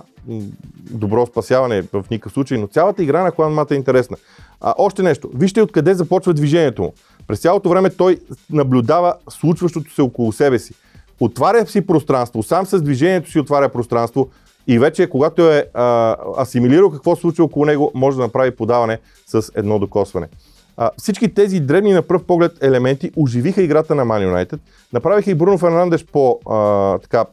добро 0.91 1.27
спасяване 1.27 1.83
в 1.83 2.05
никакъв 2.11 2.33
случай, 2.33 2.59
но 2.59 2.67
цялата 2.67 3.03
игра 3.03 3.23
на 3.23 3.31
Хуан 3.31 3.53
Мата 3.53 3.75
е 3.75 3.77
интересна. 3.77 4.17
А, 4.61 4.75
още 4.79 5.03
нещо. 5.03 5.31
Вижте 5.35 5.63
откъде 5.63 5.95
започва 5.95 6.35
движението 6.35 6.83
му. 6.83 6.93
През 7.27 7.41
цялото 7.41 7.69
време 7.69 7.91
той 7.91 8.19
наблюдава 8.51 9.15
случващото 9.31 9.95
се 9.95 10.03
около 10.03 10.33
себе 10.33 10.59
си. 10.59 10.75
Отваря 11.21 11.67
си 11.67 11.87
пространство, 11.87 12.43
сам 12.43 12.67
с 12.67 12.83
движението 12.83 13.31
си 13.31 13.41
отваря 13.41 13.69
пространство 13.69 14.29
и 14.67 14.79
вече 14.79 15.09
когато 15.09 15.49
е 15.51 15.67
а, 15.75 16.17
асимилирал 16.39 16.91
какво 16.91 17.17
се 17.17 17.21
случва 17.21 17.45
около 17.45 17.65
него, 17.65 17.93
може 17.95 18.17
да 18.17 18.23
направи 18.23 18.57
подаване 18.57 18.99
с 19.27 19.53
едно 19.55 19.79
докосване. 19.79 20.29
А, 20.77 20.91
всички 20.99 21.35
тези 21.35 21.61
древни 21.61 21.93
на 21.93 22.03
пръв 22.03 22.25
поглед 22.25 22.53
елементи 22.63 23.11
оживиха 23.17 23.63
играта 23.63 23.95
на 23.95 24.07
Man 24.07 24.33
United, 24.33 24.59
направиха 24.93 25.31
и 25.31 25.35
Бруно 25.35 25.59
Фернандеш 25.59 26.05
по 26.05 26.39
а, 26.51 26.99
така, 26.99 27.25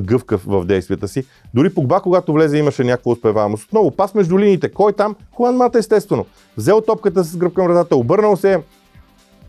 гъвкав 0.00 0.42
в 0.46 0.64
действията 0.64 1.08
си. 1.08 1.24
Дори 1.54 1.74
Погба, 1.74 2.00
когато 2.00 2.32
влезе, 2.32 2.58
имаше 2.58 2.84
някаква 2.84 3.12
успеваемост. 3.12 3.64
Отново, 3.64 3.90
пас 3.90 4.14
между 4.14 4.38
линиите. 4.38 4.72
Кой 4.72 4.92
там? 4.92 5.16
Хуан 5.32 5.56
Мата, 5.56 5.78
естествено. 5.78 6.26
Взел 6.56 6.80
топката 6.80 7.24
с 7.24 7.36
гръб 7.36 7.54
към 7.54 7.66
вратата, 7.66 7.96
обърнал 7.96 8.36
се, 8.36 8.62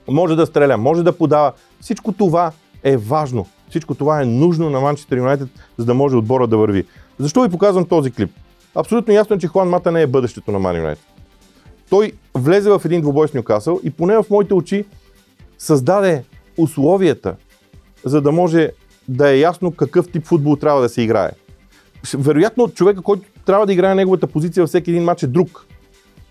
може 0.08 0.36
да 0.36 0.46
стреля, 0.46 0.78
може 0.78 1.04
да 1.04 1.18
подава. 1.18 1.52
Всичко 1.82 2.12
това 2.12 2.52
е 2.84 2.98
важно. 2.98 3.46
Всичко 3.70 3.96
това 3.96 4.22
е 4.22 4.26
нужно 4.26 4.70
на 4.70 4.80
Манчестър 4.80 5.18
Юнайтед, 5.18 5.50
за 5.78 5.86
да 5.86 5.94
може 5.94 6.16
отбора 6.16 6.48
да 6.48 6.58
върви. 6.58 6.86
Защо 7.20 7.42
ви 7.42 7.50
показвам 7.50 7.86
този 7.86 8.12
клип? 8.12 8.32
Абсолютно 8.76 9.14
ясно 9.14 9.36
е, 9.36 9.40
че 9.40 9.48
Хуан 9.48 9.70
Мата 9.70 9.92
не 9.92 10.02
е 10.02 10.08
бъдещето 10.08 10.52
на 10.52 10.60
Ман 10.60 10.76
Юнайтед. 10.76 11.06
Той 11.90 12.12
влезе 12.36 12.70
в 12.70 12.82
един 12.86 13.02
двубой 13.02 13.28
с 13.28 13.34
Нюкасъл 13.34 13.80
и 13.84 13.90
поне 13.90 14.18
в 14.18 14.26
моите 14.30 14.54
очи 14.54 14.86
създаде 15.58 16.24
условията, 16.58 17.36
за 18.06 18.22
да 18.22 18.32
може 18.32 18.70
да 19.08 19.30
е 19.30 19.40
ясно 19.40 19.72
какъв 19.72 20.12
тип 20.12 20.26
футбол 20.26 20.56
трябва 20.56 20.82
да 20.82 20.90
се 20.90 21.02
играе. 21.02 21.32
Вероятно, 22.14 22.70
човека, 22.70 23.02
който 23.02 23.24
трябва 23.46 23.66
да 23.66 23.74
играе 23.74 23.96
неговата 23.96 24.28
позиция 24.28 24.64
във 24.64 24.70
всеки 24.70 24.92
един 24.92 25.04
матч 25.04 25.24
е 25.24 25.28
друг. 25.28 25.66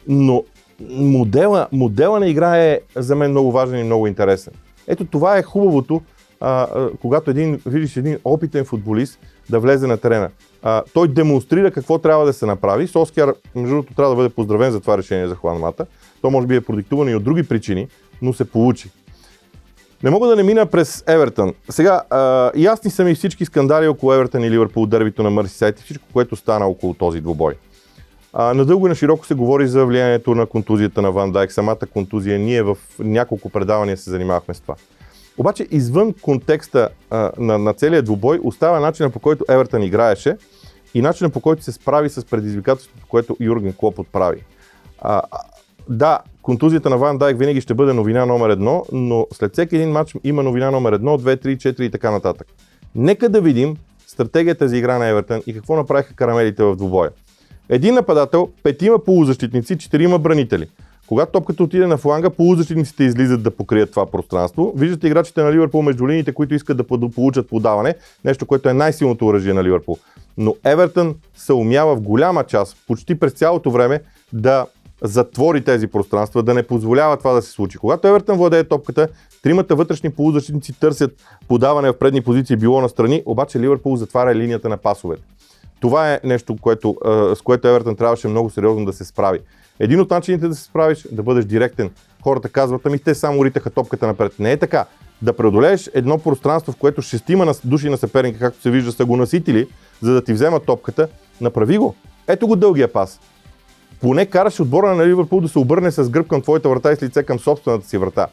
Но 0.09 0.45
модела, 0.89 1.69
модела 1.73 2.21
на 2.21 2.27
игра 2.27 2.57
е 2.57 2.81
за 2.97 3.17
мен 3.17 3.31
много 3.31 3.53
важен 3.53 3.81
и 3.81 3.85
много 3.85 4.07
интересен. 4.07 4.53
Ето 4.87 5.05
това 5.05 5.39
е 5.39 5.43
хубавото, 5.43 6.03
а, 6.41 6.67
когато 7.01 7.31
един, 7.31 7.61
видиш 7.67 7.97
един 7.97 8.19
опитен 8.25 8.65
футболист 8.65 9.19
да 9.51 9.61
влезе 9.61 9.87
на 9.87 9.97
терена. 9.97 10.31
А, 10.63 10.83
той 10.95 11.09
демонстрира 11.09 11.71
какво 11.71 11.99
трябва 11.99 12.27
да 12.27 12.33
се 12.33 12.47
направи. 12.47 12.87
Соскияр, 12.87 13.35
между 13.55 13.71
другото, 13.71 13.95
трябва 13.95 14.11
да 14.13 14.17
бъде 14.17 14.35
поздравен 14.35 14.73
за 14.73 14.81
това 14.81 14.99
решение 14.99 15.29
за 15.29 15.35
Хуан 15.35 15.59
Мата. 15.59 15.87
То 16.23 16.31
може 16.31 16.47
би 16.47 16.57
е 16.57 16.61
продиктувано 16.61 17.11
и 17.11 17.15
от 17.15 17.25
други 17.25 17.43
причини, 17.43 17.89
но 18.23 18.33
се 18.33 18.45
получи. 18.45 18.91
Не 20.03 20.11
мога 20.11 20.29
да 20.29 20.37
не 20.37 20.43
мина 20.43 20.67
през 20.67 21.05
Евертън. 21.07 21.55
Сега, 21.71 22.03
а, 22.11 22.51
ясни 22.57 22.91
са 22.91 23.05
ми 23.05 23.15
всички 23.15 23.45
скандали 23.45 23.89
около 23.89 24.13
Евертън 24.13 24.45
и 24.45 24.51
Ливърпул, 24.51 24.87
дърбито 24.87 25.23
на 25.23 25.31
Мърсисайд 25.31 25.81
и 25.81 25.83
всичко, 25.83 26.05
което 26.13 26.37
стана 26.37 26.67
около 26.67 26.95
този 26.95 27.21
двубой. 27.21 27.55
А, 28.33 28.55
надълго 28.55 28.87
и 28.87 28.89
на 28.89 28.95
широко 28.95 29.27
се 29.27 29.35
говори 29.35 29.69
за 29.69 29.87
влиянието 29.87 30.35
на 30.35 30.47
контузията 30.47 31.03
на 31.03 31.13
Ван 31.13 31.33
Дайк, 31.33 31.53
самата 31.53 31.77
контузия. 31.93 32.39
Ние 32.39 32.63
в 32.63 32.77
няколко 32.99 33.51
предавания 33.51 33.97
се 33.97 34.11
занимавахме 34.11 34.55
с 34.55 34.61
това. 34.61 34.75
Обаче, 35.39 35.67
извън 35.71 36.13
контекста 36.13 36.89
а, 37.11 37.31
на, 37.39 37.59
на 37.59 37.75
целият 37.75 38.05
двубой, 38.05 38.41
остава 38.43 38.81
начина 38.81 39.11
по 39.11 39.19
който 39.19 39.45
Евертън 39.49 39.83
играеше 39.83 40.37
и 40.95 41.03
начина 41.03 41.31
по 41.31 41.41
който 41.41 41.63
се 41.63 41.73
справи 41.73 42.11
с 42.11 42.25
предизвикателството, 42.25 43.07
което 43.09 43.37
Юрген 43.41 43.73
Клоп 43.73 43.99
отправи. 43.99 44.45
А, 45.01 45.23
да, 45.89 46.19
контузията 46.43 46.91
на 46.91 46.99
Ван 46.99 47.19
Дайк 47.19 47.39
винаги 47.39 47.61
ще 47.61 47.75
бъде 47.75 47.93
новина 47.93 48.27
номер 48.27 48.51
едно, 48.51 48.85
но 48.93 49.27
след 49.33 49.53
всеки 49.53 49.77
един 49.77 49.91
матч 49.91 50.15
има 50.25 50.43
новина 50.43 50.71
номер 50.71 50.93
едно, 50.93 51.17
две, 51.17 51.37
три, 51.37 51.59
четири 51.59 51.87
и 51.87 51.91
така 51.91 52.11
нататък. 52.11 52.47
Нека 52.95 53.29
да 53.29 53.41
видим 53.41 53.77
стратегията 54.07 54.69
за 54.69 54.77
игра 54.77 54.99
на 54.99 55.07
Евертън 55.07 55.43
и 55.47 55.55
какво 55.55 55.77
направиха 55.77 56.15
карамелите 56.15 56.63
в 56.63 56.77
двубоя. 56.77 57.11
Един 57.69 57.95
нападател, 57.95 58.49
петима 58.63 58.99
полузащитници, 58.99 59.79
четирима 59.79 60.19
бранители. 60.19 60.69
Когато 61.07 61.33
топката 61.33 61.63
отиде 61.63 61.87
на 61.87 61.97
фланга, 61.97 62.31
полузащитниците 62.31 63.05
излизат 63.05 63.43
да 63.43 63.51
покрият 63.51 63.91
това 63.91 64.07
пространство. 64.07 64.73
Виждате 64.77 65.07
играчите 65.07 65.43
на 65.43 65.53
Ливърпул 65.53 65.83
между 65.83 66.09
линиите, 66.09 66.33
които 66.33 66.55
искат 66.55 66.77
да 66.77 66.85
получат 66.85 67.49
подаване, 67.49 67.95
нещо, 68.25 68.47
което 68.47 68.69
е 68.69 68.75
най-силното 68.75 69.27
оръжие 69.27 69.53
на 69.53 69.65
Ливърпул. 69.65 69.99
Но 70.39 70.55
Евертън 70.65 71.15
се 71.35 71.53
умява 71.53 71.97
в 71.97 72.01
голяма 72.01 72.45
част, 72.45 72.77
почти 72.87 73.15
през 73.15 73.33
цялото 73.33 73.71
време, 73.71 74.01
да 74.33 74.67
затвори 75.03 75.65
тези 75.65 75.87
пространства, 75.87 76.43
да 76.43 76.55
не 76.55 76.63
позволява 76.63 77.17
това 77.17 77.33
да 77.33 77.43
се 77.43 77.51
случи. 77.51 77.79
Когато 77.79 78.09
Евертън 78.09 78.37
владее 78.37 78.65
топката, 78.65 79.09
тримата 79.43 79.75
вътрешни 79.75 80.11
полузащитници 80.11 80.81
търсят 80.81 81.11
подаване 81.49 81.91
в 81.91 81.99
предни 81.99 82.21
позиции, 82.21 82.57
било 82.57 82.81
на 82.81 82.89
страни, 82.89 83.23
обаче 83.27 83.61
Ливърпул 83.61 83.97
затваря 83.97 84.35
линията 84.35 84.69
на 84.69 84.77
пасовете. 84.77 85.23
Това 85.81 86.13
е 86.13 86.21
нещо, 86.25 86.57
което, 86.61 86.97
с 87.37 87.43
което 87.45 87.69
Евертън 87.69 87.97
трябваше 87.97 88.29
много 88.29 88.51
сериозно 88.51 88.85
да 88.85 88.93
се 88.93 89.05
справи. 89.05 89.39
Един 89.79 90.01
от 90.01 90.11
начините 90.11 90.49
да 90.49 90.55
се 90.55 90.65
справиш, 90.65 91.07
да 91.13 91.23
бъдеш 91.23 91.45
директен. 91.45 91.91
Хората 92.23 92.49
казват, 92.49 92.87
ами 92.87 92.99
те 92.99 93.15
само 93.15 93.45
ритаха 93.45 93.71
топката 93.71 94.07
напред. 94.07 94.33
Не 94.39 94.53
е 94.53 94.57
така. 94.57 94.87
Да 95.23 95.33
преодолееш 95.33 95.91
едно 95.95 96.19
пространство, 96.19 96.73
в 96.73 96.77
което 96.77 97.03
шестима 97.03 97.55
души 97.65 97.89
на 97.89 97.97
съперника, 97.97 98.39
както 98.39 98.63
се 98.63 98.71
вижда, 98.71 98.93
са 98.93 99.05
го 99.05 99.17
наситили, 99.17 99.69
за 100.03 100.13
да 100.13 100.25
ти 100.25 100.33
вземат 100.33 100.65
топката, 100.65 101.09
направи 101.41 101.79
го. 101.79 101.95
Ето 102.29 102.47
го 102.47 102.57
дългия 102.57 102.93
пас 102.93 103.21
поне 104.01 104.27
караше 104.27 104.63
отбора 104.63 104.95
на 104.95 105.07
Ливърпул 105.07 105.41
да 105.41 105.49
се 105.49 105.59
обърне 105.59 105.91
с 105.91 106.11
гръб 106.11 106.29
към 106.29 106.43
твоята 106.43 106.69
врата 106.69 106.93
и 106.93 106.97
с 106.97 107.03
лице 107.03 107.23
към 107.23 107.39
собствената 107.39 107.89
си 107.89 107.99
врата. 107.99 108.27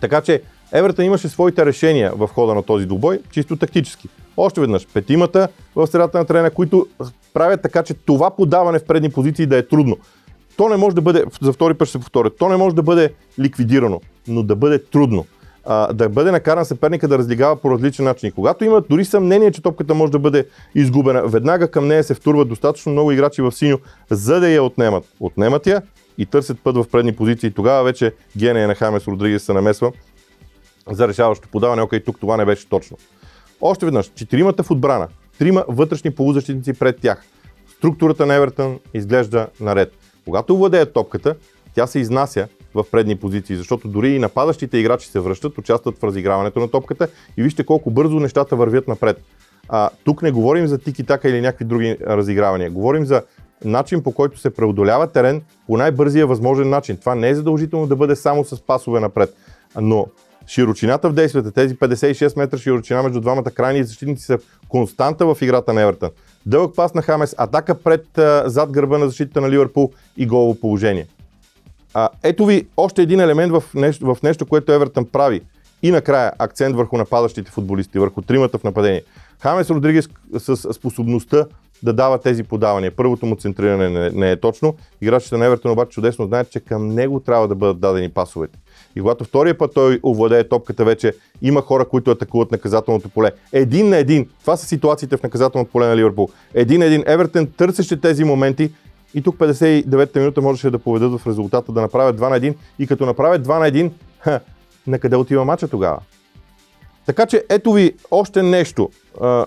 Така 0.00 0.20
че 0.20 0.42
Евертън 0.72 1.04
имаше 1.04 1.28
своите 1.28 1.66
решения 1.66 2.12
в 2.16 2.28
хода 2.28 2.54
на 2.54 2.62
този 2.62 2.86
двубой, 2.86 3.20
чисто 3.30 3.56
тактически. 3.56 4.08
Още 4.36 4.60
веднъж, 4.60 4.86
петимата 4.94 5.48
в 5.76 5.86
средата 5.86 6.18
на 6.18 6.24
трена, 6.24 6.50
които 6.50 6.86
правят 7.34 7.62
така, 7.62 7.82
че 7.82 7.94
това 7.94 8.30
подаване 8.30 8.78
в 8.78 8.84
предни 8.84 9.10
позиции 9.10 9.46
да 9.46 9.56
е 9.56 9.66
трудно. 9.66 9.96
То 10.56 10.68
не 10.68 10.76
може 10.76 10.94
да 10.94 11.00
бъде, 11.00 11.24
за 11.42 11.52
втори 11.52 11.74
път 11.74 11.88
ще 11.88 11.92
се 11.92 11.98
повторя, 11.98 12.30
то 12.30 12.48
не 12.48 12.56
може 12.56 12.76
да 12.76 12.82
бъде 12.82 13.14
ликвидирано, 13.38 14.00
но 14.28 14.42
да 14.42 14.56
бъде 14.56 14.84
трудно. 14.84 15.26
А, 15.64 15.92
да 15.92 16.08
бъде 16.08 16.30
накаран 16.30 16.64
съперника 16.64 17.08
да 17.08 17.18
разлигава 17.18 17.56
по 17.56 17.70
различен 17.70 18.04
начин. 18.04 18.32
Когато 18.32 18.64
имат 18.64 18.86
дори 18.90 19.04
съмнение, 19.04 19.50
че 19.50 19.62
топката 19.62 19.94
може 19.94 20.12
да 20.12 20.18
бъде 20.18 20.46
изгубена, 20.74 21.26
веднага 21.26 21.70
към 21.70 21.86
нея 21.86 22.04
се 22.04 22.14
втурват 22.14 22.48
достатъчно 22.48 22.92
много 22.92 23.12
играчи 23.12 23.42
в 23.42 23.52
синьо, 23.52 23.78
за 24.10 24.40
да 24.40 24.48
я 24.48 24.62
отнемат. 24.62 25.04
Отнемат 25.20 25.66
я 25.66 25.82
и 26.18 26.26
търсят 26.26 26.58
път 26.64 26.76
в 26.76 26.84
предни 26.92 27.16
позиции. 27.16 27.50
Тогава 27.50 27.84
вече 27.84 28.12
гения 28.36 28.68
на 28.68 28.74
Хамес 28.74 29.08
Родригес 29.08 29.42
се 29.42 29.52
намесва 29.52 29.92
за 30.90 31.08
решаващо 31.08 31.48
подаване. 31.48 31.82
Окей, 31.82 32.00
тук 32.00 32.20
това 32.20 32.36
не 32.36 32.44
беше 32.44 32.68
точно. 32.68 32.96
Още 33.60 33.84
веднъж, 33.84 34.10
четиримата 34.14 34.62
в 34.62 34.70
отбрана, 34.70 35.08
трима 35.38 35.64
вътрешни 35.68 36.10
полузащитници 36.10 36.72
пред 36.72 37.00
тях. 37.00 37.22
Структурата 37.76 38.26
на 38.26 38.34
Евертън 38.34 38.78
изглежда 38.94 39.46
наред. 39.60 39.92
Когато 40.24 40.56
владеят 40.56 40.92
топката, 40.92 41.34
тя 41.74 41.86
се 41.86 41.98
изнася 41.98 42.48
в 42.74 42.84
предни 42.90 43.16
позиции, 43.16 43.56
защото 43.56 43.88
дори 43.88 44.14
и 44.14 44.18
нападащите 44.18 44.78
играчи 44.78 45.08
се 45.08 45.20
връщат, 45.20 45.58
участват 45.58 45.98
в 45.98 46.04
разиграването 46.04 46.60
на 46.60 46.70
топката 46.70 47.08
и 47.36 47.42
вижте 47.42 47.64
колко 47.64 47.90
бързо 47.90 48.20
нещата 48.20 48.56
вървят 48.56 48.88
напред. 48.88 49.22
А, 49.68 49.90
тук 50.04 50.22
не 50.22 50.30
говорим 50.30 50.66
за 50.66 50.78
тики-така 50.78 51.28
или 51.28 51.40
някакви 51.40 51.64
други 51.64 51.96
разигравания. 52.06 52.70
Говорим 52.70 53.06
за 53.06 53.22
начин 53.64 54.02
по 54.02 54.12
който 54.12 54.38
се 54.38 54.54
преодолява 54.54 55.06
терен 55.06 55.42
по 55.66 55.76
най-бързия 55.76 56.26
възможен 56.26 56.70
начин. 56.70 56.96
Това 56.96 57.14
не 57.14 57.28
е 57.28 57.34
задължително 57.34 57.86
да 57.86 57.96
бъде 57.96 58.16
само 58.16 58.44
с 58.44 58.62
пасове 58.62 59.00
напред, 59.00 59.34
но 59.80 60.06
широчината 60.46 61.10
в 61.10 61.12
действията, 61.12 61.52
тези 61.52 61.76
56 61.76 62.38
метра 62.38 62.58
широчина 62.58 63.02
между 63.02 63.20
двамата 63.20 63.44
крайни 63.44 63.84
защитници 63.84 64.24
са 64.24 64.38
константа 64.68 65.34
в 65.34 65.42
играта 65.42 65.72
на 65.72 65.82
Евертън. 65.82 66.10
Дълъг 66.46 66.76
пас 66.76 66.94
на 66.94 67.02
Хамес, 67.02 67.34
атака 67.38 67.74
пред 67.74 68.06
зад 68.44 68.70
гърба 68.70 68.98
на 68.98 69.06
защита 69.06 69.40
на 69.40 69.50
Ливърпул 69.50 69.92
и 70.16 70.26
голово 70.26 70.54
положение. 70.54 71.06
А, 71.94 72.08
ето 72.22 72.46
ви 72.46 72.66
още 72.76 73.02
един 73.02 73.20
елемент 73.20 73.52
в 73.52 73.64
нещо, 73.74 74.14
в 74.14 74.22
нещо, 74.22 74.46
което 74.46 74.72
Евертън 74.72 75.04
прави. 75.04 75.40
И 75.82 75.90
накрая 75.90 76.32
акцент 76.38 76.76
върху 76.76 76.96
нападащите 76.96 77.50
футболисти, 77.50 77.98
върху 77.98 78.22
тримата 78.22 78.58
в 78.58 78.64
нападение. 78.64 79.02
Хамес 79.40 79.70
Родригес 79.70 80.08
с 80.38 80.56
способността 80.56 81.46
да 81.82 81.92
дава 81.92 82.18
тези 82.18 82.42
подавания. 82.42 82.90
Първото 82.96 83.26
му 83.26 83.36
центриране 83.36 83.88
не, 83.88 84.10
не 84.10 84.30
е 84.30 84.36
точно. 84.36 84.74
Играчите 85.00 85.36
на 85.36 85.46
Евертън 85.46 85.70
обаче 85.70 85.90
чудесно 85.90 86.26
знаят, 86.26 86.50
че 86.50 86.60
към 86.60 86.88
него 86.88 87.20
трябва 87.20 87.48
да 87.48 87.54
бъдат 87.54 87.80
дадени 87.80 88.08
пасовете. 88.08 88.58
И 88.96 89.00
когато 89.00 89.24
втория 89.24 89.58
път 89.58 89.74
той 89.74 90.00
овладее 90.02 90.48
топката, 90.48 90.84
вече 90.84 91.12
има 91.42 91.60
хора, 91.60 91.84
които 91.84 92.10
атакуват 92.10 92.52
наказателното 92.52 93.08
поле. 93.08 93.30
Един 93.52 93.88
на 93.88 93.96
един. 93.96 94.28
Това 94.40 94.56
са 94.56 94.66
ситуациите 94.66 95.16
в 95.16 95.22
наказателното 95.22 95.70
поле 95.70 95.86
на 95.86 95.96
Ливърпул. 95.96 96.28
Един 96.54 96.78
на 96.78 96.84
един. 96.84 97.02
Евертън 97.06 97.46
търсеше 97.56 98.00
тези 98.00 98.24
моменти 98.24 98.70
и 99.14 99.22
тук 99.22 99.36
59-та 99.36 100.20
минута 100.20 100.40
можеше 100.40 100.70
да 100.70 100.78
поведат 100.78 101.20
в 101.20 101.26
резултата 101.26 101.72
да 101.72 101.80
направят 101.80 102.20
2 102.20 102.28
на 102.30 102.40
1 102.40 102.54
и 102.78 102.86
като 102.86 103.06
направят 103.06 103.46
2 103.46 103.58
на 103.58 103.70
1, 103.70 103.90
ха, 104.18 104.40
на 104.86 104.98
къде 104.98 105.16
отива 105.16 105.44
мача 105.44 105.68
тогава? 105.68 105.98
Така 107.06 107.26
че 107.26 107.44
ето 107.48 107.72
ви 107.72 107.92
още 108.10 108.42
нещо, 108.42 108.90
а, 109.20 109.46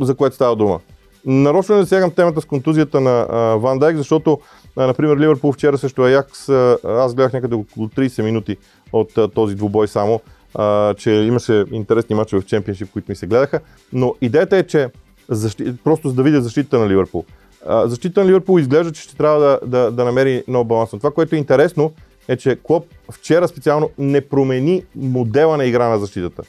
за 0.00 0.14
което 0.14 0.36
става 0.36 0.56
дума. 0.56 0.80
Нарочно 1.26 1.74
не 1.74 1.82
засягам 1.82 2.10
темата 2.10 2.40
с 2.40 2.44
контузията 2.44 3.00
на 3.00 3.26
а, 3.30 3.36
Ван 3.56 3.78
Дайк, 3.78 3.96
защото, 3.96 4.40
а, 4.76 4.86
например, 4.86 5.16
Ливърпул 5.16 5.52
вчера 5.52 5.78
също 5.78 6.02
Аякс, 6.02 6.48
а, 6.48 6.78
аз 6.84 7.14
гледах 7.14 7.32
някъде 7.32 7.54
около 7.54 7.88
30 7.88 8.22
минути 8.22 8.56
от 8.92 9.18
а, 9.18 9.28
този 9.28 9.54
двубой 9.54 9.88
само, 9.88 10.20
а, 10.54 10.94
че 10.94 11.10
имаше 11.10 11.64
интересни 11.72 12.16
мачове 12.16 12.42
в 12.42 12.46
чемпионшип, 12.46 12.90
които 12.92 13.10
ми 13.10 13.16
се 13.16 13.26
гледаха, 13.26 13.60
но 13.92 14.14
идеята 14.20 14.56
е, 14.56 14.66
че 14.66 14.88
защи... 15.28 15.76
просто 15.84 16.08
за 16.08 16.14
да 16.14 16.22
видя 16.22 16.40
защита 16.40 16.78
на 16.78 16.88
Ливърпул. 16.88 17.24
Защита 17.66 18.20
на 18.20 18.26
Ливърпул 18.26 18.58
изглежда, 18.58 18.92
че 18.92 19.02
ще 19.02 19.16
трябва 19.16 19.40
да, 19.40 19.60
да, 19.66 19.90
да 19.90 20.04
намери 20.04 20.44
нов 20.48 20.66
баланс. 20.66 20.90
Това, 20.90 21.10
което 21.10 21.34
е 21.34 21.38
интересно, 21.38 21.92
е, 22.28 22.36
че 22.36 22.58
Клоп 22.62 22.86
вчера 23.12 23.48
специално 23.48 23.90
не 23.98 24.20
промени 24.20 24.84
модела 24.96 25.56
на 25.56 25.64
игра 25.64 25.88
на 25.88 25.98
защитата. 25.98 26.42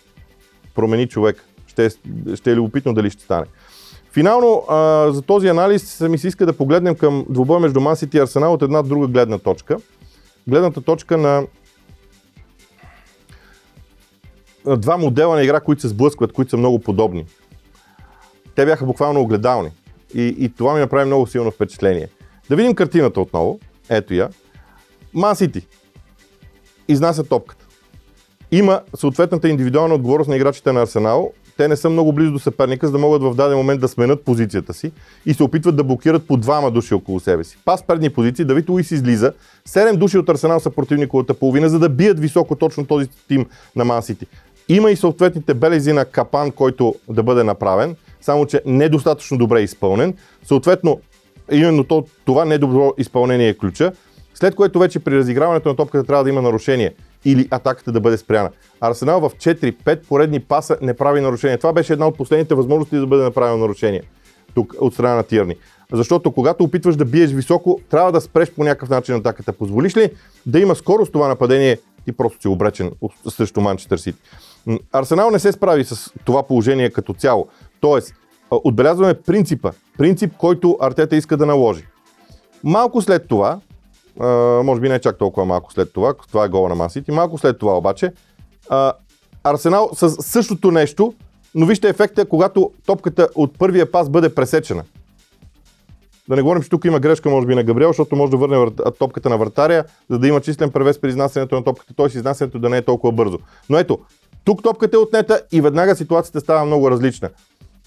Промени 0.75 1.07
човек. 1.07 1.45
Ще 1.67 1.89
ще 2.35 2.51
е 2.51 2.55
любопитно 2.55 2.93
дали 2.93 3.09
ще 3.09 3.23
стане. 3.23 3.45
Финално 4.11 4.63
а, 4.69 5.11
за 5.11 5.21
този 5.21 5.47
анализ 5.47 6.01
ми 6.01 6.17
се 6.17 6.27
иска 6.27 6.45
да 6.45 6.53
погледнем 6.53 6.95
към 6.95 7.25
двубоя 7.29 7.59
между 7.59 7.81
Ман 7.81 7.95
и 8.13 8.19
Арсенал 8.19 8.53
от 8.53 8.61
една 8.61 8.81
друга 8.81 9.07
гледна 9.07 9.37
точка. 9.37 9.77
Гледната 10.47 10.81
точка 10.81 11.17
на 11.17 11.43
два 14.77 14.97
модела 14.97 15.35
на 15.35 15.43
игра, 15.43 15.59
които 15.59 15.81
се 15.81 15.87
сблъскват, 15.87 16.33
които 16.33 16.51
са 16.51 16.57
много 16.57 16.79
подобни. 16.79 17.25
Те 18.55 18.65
бяха 18.65 18.85
буквално 18.85 19.21
огледални. 19.21 19.71
И, 20.13 20.35
и 20.39 20.49
това 20.49 20.73
ми 20.73 20.79
направи 20.79 21.05
много 21.05 21.27
силно 21.27 21.51
впечатление. 21.51 22.07
Да 22.49 22.55
видим 22.55 22.75
картината 22.75 23.21
отново. 23.21 23.59
Ето 23.89 24.13
я. 24.13 24.29
Ман 25.13 25.35
Сити 25.35 25.67
изнася 26.87 27.23
топката. 27.23 27.65
Има 28.51 28.81
съответната 28.95 29.49
индивидуална 29.49 29.95
отговорност 29.95 30.29
на 30.29 30.35
играчите 30.35 30.71
на 30.71 30.81
Арсенал. 30.81 31.31
Те 31.57 31.67
не 31.67 31.75
са 31.75 31.89
много 31.89 32.13
близо 32.13 32.31
до 32.31 32.39
съперника, 32.39 32.87
за 32.87 32.91
да 32.91 32.97
могат 32.97 33.23
в 33.23 33.35
даден 33.35 33.57
момент 33.57 33.81
да 33.81 33.87
сменят 33.87 34.23
позицията 34.23 34.73
си 34.73 34.91
и 35.25 35.33
се 35.33 35.43
опитват 35.43 35.75
да 35.75 35.83
блокират 35.83 36.27
по 36.27 36.37
двама 36.37 36.71
души 36.71 36.93
около 36.93 37.19
себе 37.19 37.43
си. 37.43 37.57
Пас 37.65 37.83
предни 37.83 38.09
позиции, 38.09 38.45
Давид 38.45 38.69
Луис 38.69 38.91
излиза. 38.91 39.33
Седем 39.65 39.95
души 39.95 40.17
от 40.17 40.29
Арсенал 40.29 40.59
са 40.59 40.69
противниковата 40.69 41.33
половина, 41.33 41.69
за 41.69 41.79
да 41.79 41.89
бият 41.89 42.19
високо 42.19 42.55
точно 42.55 42.85
този 42.85 43.09
тим 43.27 43.45
на 43.75 43.85
Ман 43.85 44.03
Сити. 44.03 44.27
Има 44.69 44.91
и 44.91 44.95
съответните 44.95 45.53
белези 45.53 45.93
на 45.93 46.05
капан, 46.05 46.51
който 46.51 46.95
да 47.09 47.23
бъде 47.23 47.43
направен, 47.43 47.95
само 48.21 48.45
че 48.45 48.61
недостатъчно 48.65 49.37
добре 49.37 49.61
изпълнен. 49.61 50.13
Съответно, 50.43 50.99
именно 51.51 51.83
то, 51.83 52.05
това 52.25 52.45
недобро 52.45 52.93
изпълнение 52.97 53.49
е 53.49 53.57
ключа, 53.57 53.91
след 54.33 54.55
което 54.55 54.79
вече 54.79 54.99
при 54.99 55.17
разиграването 55.17 55.69
на 55.69 55.75
топката 55.75 56.03
трябва 56.03 56.23
да 56.23 56.29
има 56.29 56.41
нарушение 56.41 56.93
или 57.25 57.47
атаката 57.51 57.91
да 57.91 57.99
бъде 57.99 58.17
спряна. 58.17 58.49
Арсенал 58.81 59.19
в 59.19 59.29
4-5 59.29 60.07
поредни 60.07 60.39
паса 60.39 60.77
не 60.81 60.93
прави 60.93 61.21
нарушение. 61.21 61.57
Това 61.57 61.73
беше 61.73 61.93
една 61.93 62.07
от 62.07 62.17
последните 62.17 62.55
възможности 62.55 62.95
да 62.95 63.07
бъде 63.07 63.23
направено 63.23 63.57
нарушение 63.57 64.01
тук 64.55 64.75
от 64.79 64.93
страна 64.93 65.15
на 65.15 65.23
Тирни. 65.23 65.55
Защото 65.91 66.31
когато 66.31 66.63
опитваш 66.63 66.95
да 66.95 67.05
биеш 67.05 67.31
високо, 67.31 67.79
трябва 67.89 68.11
да 68.11 68.21
спреш 68.21 68.51
по 68.51 68.63
някакъв 68.63 68.89
начин 68.89 69.15
атаката. 69.15 69.53
Позволиш 69.53 69.97
ли 69.97 70.09
да 70.45 70.59
има 70.59 70.75
скорост 70.75 71.11
това 71.11 71.27
нападение, 71.27 71.77
ти 72.05 72.11
просто 72.11 72.41
си 72.41 72.47
обречен 72.47 72.91
срещу 73.29 73.61
Манчестър 73.61 73.97
Сити. 73.97 74.19
Арсенал 74.91 75.31
не 75.31 75.39
се 75.39 75.51
справи 75.51 75.83
с 75.83 76.13
това 76.25 76.43
положение 76.43 76.89
като 76.89 77.13
цяло. 77.13 77.47
Тоест, 77.81 78.13
отбелязваме 78.51 79.13
принципа. 79.13 79.71
Принцип, 79.97 80.33
който 80.37 80.77
Артета 80.81 81.15
иска 81.15 81.37
да 81.37 81.45
наложи. 81.45 81.87
Малко 82.63 83.01
след 83.01 83.27
това, 83.27 83.59
може 84.63 84.81
би 84.81 84.89
не 84.89 84.99
чак 84.99 85.17
толкова 85.17 85.45
малко 85.45 85.73
след 85.73 85.93
това, 85.93 86.13
това 86.13 86.45
е 86.45 86.49
гола 86.49 86.69
на 86.69 86.75
Масити, 86.75 87.11
малко 87.11 87.37
след 87.37 87.59
това 87.59 87.77
обаче, 87.77 88.13
Арсенал 89.43 89.89
с 89.93 90.09
същото 90.09 90.71
нещо, 90.71 91.13
но 91.55 91.65
вижте 91.65 91.89
ефекта, 91.89 92.25
когато 92.25 92.71
топката 92.85 93.29
от 93.35 93.57
първия 93.57 93.91
пас 93.91 94.09
бъде 94.09 94.35
пресечена. 94.35 94.83
Да 96.27 96.35
не 96.35 96.41
говорим, 96.41 96.63
че 96.63 96.69
тук 96.69 96.85
има 96.85 96.99
грешка, 96.99 97.29
може 97.29 97.47
би, 97.47 97.55
на 97.55 97.63
Габриел, 97.63 97.89
защото 97.89 98.15
може 98.15 98.31
да 98.31 98.37
върне 98.37 98.71
топката 98.99 99.29
на 99.29 99.37
вратаря, 99.37 99.83
за 100.09 100.19
да 100.19 100.27
има 100.27 100.41
числен 100.41 100.71
превес 100.71 101.01
при 101.01 101.09
изнасянето 101.09 101.55
на 101.55 101.63
топката, 101.63 101.93
т.е. 101.93 102.05
изнасянето 102.05 102.59
да 102.59 102.69
не 102.69 102.77
е 102.77 102.81
толкова 102.81 103.13
бързо. 103.13 103.37
Но 103.69 103.77
ето, 103.77 103.99
тук 104.49 104.63
топката 104.63 104.97
е 104.97 104.99
отнета 104.99 105.41
и 105.51 105.61
веднага 105.61 105.95
ситуацията 105.95 106.39
става 106.39 106.65
много 106.65 106.91
различна. 106.91 107.29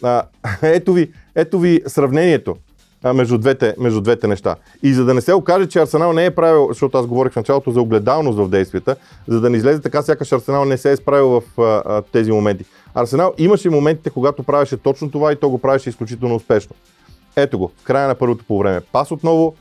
А, 0.03 0.23
ето, 0.63 0.93
ви, 0.93 1.13
ето 1.35 1.59
ви 1.59 1.83
сравнението 1.87 2.57
а, 3.03 3.13
между, 3.13 3.39
двете, 3.39 3.75
между 3.79 4.01
двете 4.01 4.27
неща. 4.27 4.57
И 4.83 4.95
за 4.95 5.05
да 5.05 5.15
не 5.15 5.21
се 5.21 5.35
окаже, 5.35 5.67
че 5.67 5.79
Арсенал 5.79 6.13
не 6.13 6.27
е 6.27 6.31
правил, 6.31 6.69
защото 6.69 6.99
аз 6.99 7.07
говорих 7.07 7.33
в 7.33 7.37
началото 7.37 7.71
за 7.71 7.81
огледалност 7.81 8.39
в 8.39 8.49
действията, 8.49 8.97
за 9.29 9.41
да 9.41 9.51
не 9.51 9.57
излезе 9.57 9.81
така, 9.81 10.03
сякаш 10.03 10.33
Арсенал 10.33 10.65
не 10.65 10.77
се 10.77 10.93
е 10.93 10.97
справил 10.97 11.29
в 11.29 11.61
а, 11.61 11.63
а, 11.63 12.03
тези 12.03 12.33
моменти. 12.33 12.65
Арсенал 12.95 13.35
имаше 13.39 13.71
моментите, 13.71 14.11
когато 14.11 14.43
правеше 14.43 14.77
точно 14.77 15.11
това 15.11 15.33
и 15.33 15.37
то 15.37 15.49
го 15.49 15.59
правеше 15.59 15.91
изключително 15.91 16.35
успешно. 16.35 16.77
Ето 17.37 17.59
го, 17.59 17.71
в 17.83 17.85
края 17.85 18.09
на 18.09 18.15
първото 18.15 18.45
по 18.45 18.59
време. 18.59 18.81
Пас 18.93 19.11
отново, 19.11 19.55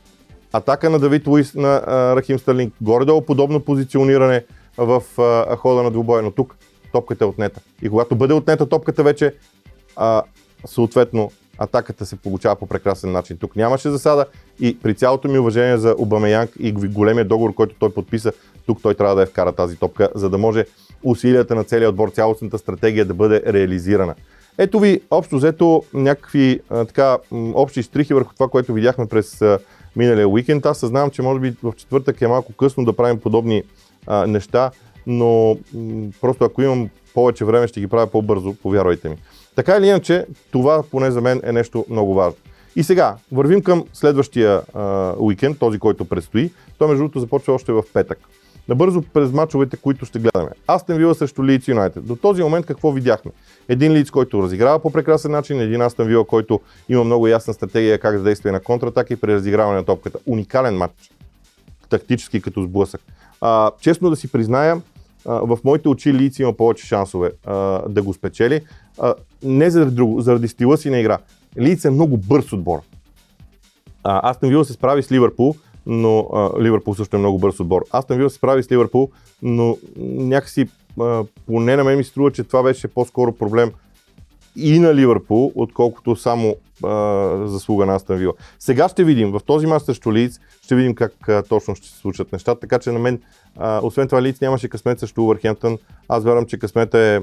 атака 0.53 0.89
на 0.89 0.99
Давид 0.99 1.27
Луис 1.27 1.55
на 1.55 1.83
а, 1.87 2.15
Рахим 2.15 2.39
Стърлинг, 2.39 2.73
горе-долу 2.81 3.21
подобно 3.21 3.59
позициониране 3.59 4.43
в 4.77 5.03
а, 5.17 5.55
хода 5.55 5.83
на 5.83 5.91
двубой, 5.91 6.21
но 6.21 6.31
тук 6.31 6.55
топката 6.91 7.23
е 7.23 7.27
отнета. 7.27 7.61
И 7.81 7.89
когато 7.89 8.15
бъде 8.15 8.33
отнета 8.33 8.69
топката 8.69 9.03
вече, 9.03 9.33
а, 9.95 10.23
съответно 10.65 11.31
атаката 11.57 12.05
се 12.05 12.15
получава 12.15 12.55
по 12.55 12.67
прекрасен 12.67 13.11
начин. 13.11 13.37
Тук 13.37 13.55
нямаше 13.55 13.89
засада 13.89 14.25
и 14.59 14.79
при 14.79 14.95
цялото 14.95 15.27
ми 15.27 15.39
уважение 15.39 15.77
за 15.77 15.95
Обамеянг 15.97 16.51
и 16.59 16.71
големия 16.71 17.25
договор, 17.25 17.53
който 17.53 17.75
той 17.79 17.93
подписа, 17.93 18.31
тук 18.65 18.81
той 18.81 18.93
трябва 18.93 19.15
да 19.15 19.21
я 19.21 19.27
вкара 19.27 19.51
тази 19.51 19.75
топка, 19.75 20.09
за 20.15 20.29
да 20.29 20.37
може 20.37 20.65
усилията 21.03 21.55
на 21.55 21.63
целия 21.63 21.89
отбор, 21.89 22.09
цялостната 22.09 22.57
стратегия 22.57 23.05
да 23.05 23.13
бъде 23.13 23.43
реализирана. 23.47 24.15
Ето 24.57 24.79
ви, 24.79 25.01
общо 25.11 25.35
взето, 25.35 25.83
някакви 25.93 26.59
а, 26.69 26.85
така, 26.85 27.17
общи 27.31 27.83
стрихи 27.83 28.13
върху 28.13 28.33
това, 28.33 28.47
което 28.47 28.73
видяхме 28.73 29.05
през 29.05 29.41
а, 29.41 29.59
миналия 29.95 30.27
уикенд. 30.27 30.65
Аз 30.65 30.77
съзнавам, 30.77 31.09
че 31.09 31.21
може 31.21 31.39
би 31.39 31.55
в 31.63 31.73
четвъртък 31.77 32.21
е 32.21 32.27
малко 32.27 32.53
късно 32.53 32.85
да 32.85 32.93
правим 32.93 33.19
подобни 33.19 33.63
а, 34.07 34.27
неща, 34.27 34.71
но 35.07 35.57
просто 36.21 36.43
ако 36.43 36.61
имам 36.61 36.89
повече 37.13 37.45
време, 37.45 37.67
ще 37.67 37.79
ги 37.79 37.87
правя 37.87 38.07
по-бързо, 38.07 38.53
повярвайте 38.53 39.09
ми. 39.09 39.15
Така 39.55 39.77
или 39.77 39.87
иначе, 39.87 40.25
това 40.51 40.83
поне 40.91 41.11
за 41.11 41.21
мен 41.21 41.41
е 41.43 41.51
нещо 41.51 41.85
много 41.89 42.13
важно. 42.13 42.37
И 42.75 42.83
сега, 42.83 43.15
вървим 43.31 43.61
към 43.61 43.85
следващия 43.93 44.61
а, 44.73 45.13
уикенд, 45.19 45.59
този, 45.59 45.79
който 45.79 46.05
предстои. 46.05 46.51
Той, 46.77 46.87
между 46.87 47.01
другото, 47.03 47.19
започва 47.19 47.53
още 47.53 47.71
в 47.71 47.83
петък. 47.93 48.19
Набързо 48.69 49.01
през 49.01 49.31
мачовете, 49.31 49.77
които 49.77 50.05
ще 50.05 50.19
гледаме. 50.19 50.51
Астен 50.67 50.97
Вила 50.97 51.15
срещу 51.15 51.45
Лийц 51.45 51.67
Юнайтед. 51.67 52.05
До 52.05 52.15
този 52.15 52.43
момент 52.43 52.65
какво 52.65 52.91
видяхме? 52.91 53.31
Един 53.69 53.93
Лийц, 53.93 54.09
който 54.09 54.43
разиграва 54.43 54.79
по 54.79 54.91
прекрасен 54.91 55.31
начин, 55.31 55.61
един 55.61 55.81
Астен 55.81 56.07
Вила, 56.07 56.25
който 56.25 56.59
има 56.89 57.03
много 57.03 57.27
ясна 57.27 57.53
стратегия 57.53 57.99
как 57.99 58.17
да 58.17 58.23
действа 58.23 58.51
на 58.51 58.59
контратака 58.59 59.13
и 59.13 59.17
при 59.17 59.33
разиграване 59.33 59.77
на 59.77 59.85
топката. 59.85 60.19
Уникален 60.25 60.77
матч. 60.77 61.11
Тактически 61.89 62.41
като 62.41 62.63
сблъсък. 62.63 63.01
А, 63.41 63.71
честно 63.81 64.09
да 64.09 64.15
си 64.15 64.31
призная, 64.31 64.81
а, 65.25 65.33
в 65.33 65.57
моите 65.63 65.89
очи 65.89 66.13
Лийц 66.13 66.39
има 66.39 66.53
повече 66.53 66.87
шансове 66.87 67.31
а, 67.45 67.53
да 67.89 68.01
го 68.01 68.13
спечели. 68.13 68.61
А, 68.99 69.13
не 69.43 69.69
заради 69.69 69.95
друго, 69.95 70.21
заради 70.21 70.47
стила 70.47 70.77
си 70.77 70.89
на 70.89 70.99
игра. 70.99 71.17
Лийц 71.59 71.85
е 71.85 71.89
много 71.89 72.17
бърз 72.17 72.53
отбор. 72.53 72.79
А, 74.03 74.29
Астен 74.29 74.49
Вила 74.49 74.65
се 74.65 74.73
справи 74.73 75.03
с 75.03 75.11
Ливърпул, 75.11 75.55
но 75.85 76.19
а, 76.19 76.61
Ливърпул 76.61 76.95
също 76.95 77.15
е 77.15 77.19
много 77.19 77.39
бърз 77.39 77.59
отбор. 77.59 77.81
Астън 77.91 78.17
Вила 78.17 78.29
се 78.29 78.35
справи 78.35 78.63
с 78.63 78.71
Ливърпул, 78.71 79.09
но 79.41 79.77
някакси 79.97 80.67
а, 80.99 81.23
поне 81.47 81.75
на 81.75 81.83
мен 81.83 81.97
ми 81.97 82.03
струва, 82.03 82.31
че 82.31 82.43
това 82.43 82.63
беше 82.63 82.87
по-скоро 82.87 83.31
проблем 83.31 83.71
и 84.55 84.79
на 84.79 84.95
Ливърпул, 84.95 85.51
отколкото 85.55 86.15
само 86.15 86.55
а, 86.83 87.47
заслуга 87.47 87.85
на 87.85 87.95
Астън 87.95 88.17
Вила. 88.17 88.33
Сега 88.59 88.89
ще 88.89 89.03
видим, 89.03 89.31
в 89.31 89.41
този 89.45 89.67
мач 89.67 89.83
срещу 89.83 90.13
Лиц, 90.13 90.39
ще 90.63 90.75
видим 90.75 90.95
как 90.95 91.29
а, 91.29 91.43
точно 91.43 91.75
ще 91.75 91.87
се 91.87 91.97
случат 91.97 92.31
нещата, 92.31 92.59
така 92.59 92.79
че 92.79 92.91
на 92.91 92.99
мен, 92.99 93.21
а, 93.57 93.79
освен 93.83 94.07
това 94.07 94.21
Лиц 94.21 94.41
нямаше 94.41 94.69
късмет 94.69 94.99
срещу 94.99 95.23
Увърхемптън. 95.23 95.77
Аз 96.09 96.23
вярвам, 96.23 96.45
че 96.45 96.59
късмет 96.59 96.93
е 96.93 97.21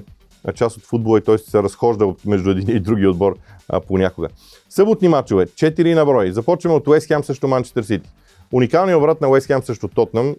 част 0.55 0.77
от 0.77 0.85
футбола 0.85 1.19
и 1.19 1.23
той 1.23 1.39
се 1.39 1.63
разхожда 1.63 2.15
между 2.27 2.51
един 2.51 2.77
и 2.77 2.81
други 2.81 3.07
отбор 3.07 3.37
а, 3.69 3.81
понякога. 3.81 4.29
Съботни 4.69 5.09
матчове, 5.09 5.47
4 5.47 5.95
на 5.95 6.07
брой. 6.07 6.33
Започваме 6.33 6.77
от 6.77 6.89
Уест 6.89 7.07
Хем 7.07 7.25
срещу 7.25 7.49
Манчестър 7.49 7.83
Сити. 7.83 8.11
Уникалният 8.53 8.99
обрат 8.99 9.21
на 9.21 9.29
Уест 9.29 9.47
Хем 9.47 9.63
срещу 9.63 9.89
Тотнам, 9.89 10.37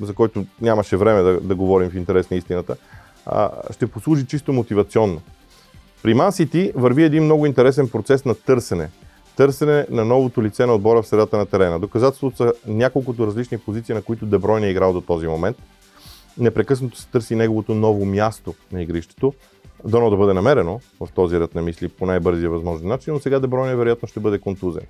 за 0.00 0.14
който 0.14 0.44
нямаше 0.60 0.96
време 0.96 1.22
да, 1.22 1.40
да 1.40 1.54
говорим 1.54 1.90
в 1.90 1.96
интерес 1.96 2.30
на 2.30 2.36
истината, 2.36 2.76
а, 3.26 3.50
ще 3.70 3.86
послужи 3.86 4.26
чисто 4.26 4.52
мотивационно. 4.52 5.20
При 6.02 6.14
Ман 6.14 6.32
Сити 6.32 6.72
върви 6.74 7.04
един 7.04 7.24
много 7.24 7.46
интересен 7.46 7.88
процес 7.88 8.24
на 8.24 8.34
търсене. 8.34 8.90
Търсене 9.36 9.86
на 9.90 10.04
новото 10.04 10.42
лице 10.42 10.66
на 10.66 10.74
отбора 10.74 11.02
в 11.02 11.06
средата 11.06 11.36
на 11.36 11.46
терена. 11.46 11.78
Доказателството 11.78 12.36
са 12.36 12.52
няколкото 12.66 13.26
различни 13.26 13.58
позиции, 13.58 13.94
на 13.94 14.02
които 14.02 14.26
Дебройн 14.26 14.64
е 14.64 14.70
играл 14.70 14.92
до 14.92 15.00
този 15.00 15.26
момент. 15.26 15.56
Непрекъснато 16.38 16.98
се 16.98 17.08
търси 17.08 17.34
неговото 17.34 17.74
ново 17.74 18.04
място 18.04 18.54
на 18.72 18.82
игрището. 18.82 19.32
Дано 19.84 20.10
да 20.10 20.16
бъде 20.16 20.32
намерено 20.32 20.80
в 21.00 21.08
този 21.14 21.40
ред 21.40 21.54
на 21.54 21.62
мисли 21.62 21.88
по 21.88 22.06
най-бързия 22.06 22.50
възможен 22.50 22.88
начин, 22.88 23.14
но 23.14 23.20
сега 23.20 23.40
Дебройн 23.40 23.76
вероятно 23.76 24.08
ще 24.08 24.20
бъде 24.20 24.38
контузен. 24.38 24.82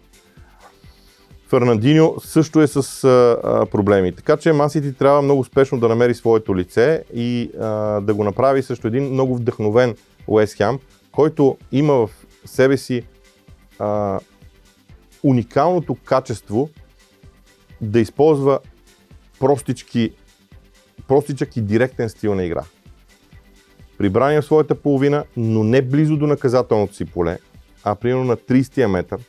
Фернандиньо 1.49 2.15
също 2.25 2.61
е 2.61 2.67
с 2.67 3.05
а, 3.05 3.67
проблеми. 3.67 4.13
Така 4.13 4.37
че 4.37 4.53
Масити 4.53 4.93
трябва 4.93 5.23
много 5.23 5.41
успешно 5.41 5.81
да 5.81 5.89
намери 5.89 6.15
своето 6.15 6.57
лице 6.57 7.05
и 7.15 7.51
а, 7.61 7.67
да 8.01 8.15
го 8.15 8.25
направи 8.25 8.63
също 8.63 8.87
един 8.87 9.13
много 9.13 9.37
вдъхновен 9.37 9.95
Уест 10.27 10.57
Хем, 10.57 10.79
който 11.13 11.57
има 11.73 11.93
в 11.93 12.11
себе 12.45 12.77
си 12.77 13.03
а, 13.79 14.21
уникалното 15.23 15.95
качество 16.05 16.69
да 17.81 18.01
използва 18.01 18.59
простички, 19.41 20.13
простичък 21.09 21.57
и 21.57 21.61
директен 21.61 22.09
стил 22.09 22.35
на 22.35 22.45
игра. 22.45 22.65
Прибрани 23.99 24.41
в 24.41 24.45
своята 24.45 24.75
половина, 24.75 25.25
но 25.37 25.65
не 25.65 25.83
близо 25.83 26.17
до 26.17 26.27
наказателното 26.27 26.95
си 26.95 27.05
поле, 27.05 27.39
а 27.85 27.95
примерно 27.95 28.25
на 28.25 28.37
30 28.37 28.87
метър, 28.87 29.21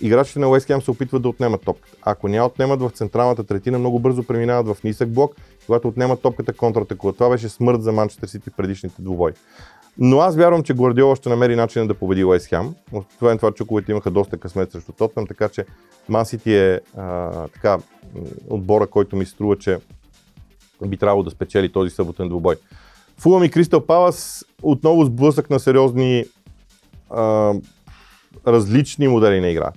играчите 0.00 0.38
на 0.38 0.48
Уест 0.48 0.66
се 0.84 0.90
опитват 0.90 1.22
да 1.22 1.28
отнемат 1.28 1.62
топката. 1.64 1.96
Ако 2.02 2.28
няма 2.28 2.46
отнемат 2.46 2.80
в 2.80 2.90
централната 2.90 3.44
третина, 3.44 3.78
много 3.78 3.98
бързо 3.98 4.22
преминават 4.22 4.76
в 4.76 4.82
нисък 4.84 5.12
блок, 5.12 5.36
когато 5.66 5.88
отнемат 5.88 6.22
топката 6.22 6.52
контратакува. 6.52 7.12
Това 7.12 7.30
беше 7.30 7.48
смърт 7.48 7.82
за 7.82 7.92
Манчестър 7.92 8.28
Сити 8.28 8.50
предишните 8.50 9.02
двубой. 9.02 9.32
Но 9.98 10.20
аз 10.20 10.36
вярвам, 10.36 10.62
че 10.62 10.74
Гвардиола 10.74 11.16
ще 11.16 11.28
намери 11.28 11.56
начин 11.56 11.86
да 11.86 11.94
победи 11.94 12.24
Хем. 12.48 12.74
Освен 12.92 13.38
това, 13.38 13.52
чуковете 13.52 13.92
имаха 13.92 14.10
доста 14.10 14.36
късмет 14.36 14.72
срещу 14.72 14.92
Тотнам, 14.92 15.26
така 15.26 15.48
че 15.48 15.64
Ман 16.08 16.26
Сити 16.26 16.54
е 16.54 16.80
а, 16.96 17.30
така, 17.48 17.78
отбора, 18.50 18.86
който 18.86 19.16
ми 19.16 19.26
струва, 19.26 19.58
че 19.58 19.78
би 20.86 20.96
трябвало 20.96 21.22
да 21.22 21.30
спечели 21.30 21.72
този 21.72 21.90
съботен 21.90 22.28
двубой. 22.28 22.56
Фулъм 23.18 23.44
и 23.44 23.50
Кристал 23.50 23.86
Палас 23.86 24.44
отново 24.62 25.04
сблъсък 25.04 25.50
на 25.50 25.60
сериозни 25.60 26.24
а, 27.10 27.54
различни 28.46 29.08
модели 29.08 29.40
на 29.40 29.48
игра. 29.48 29.72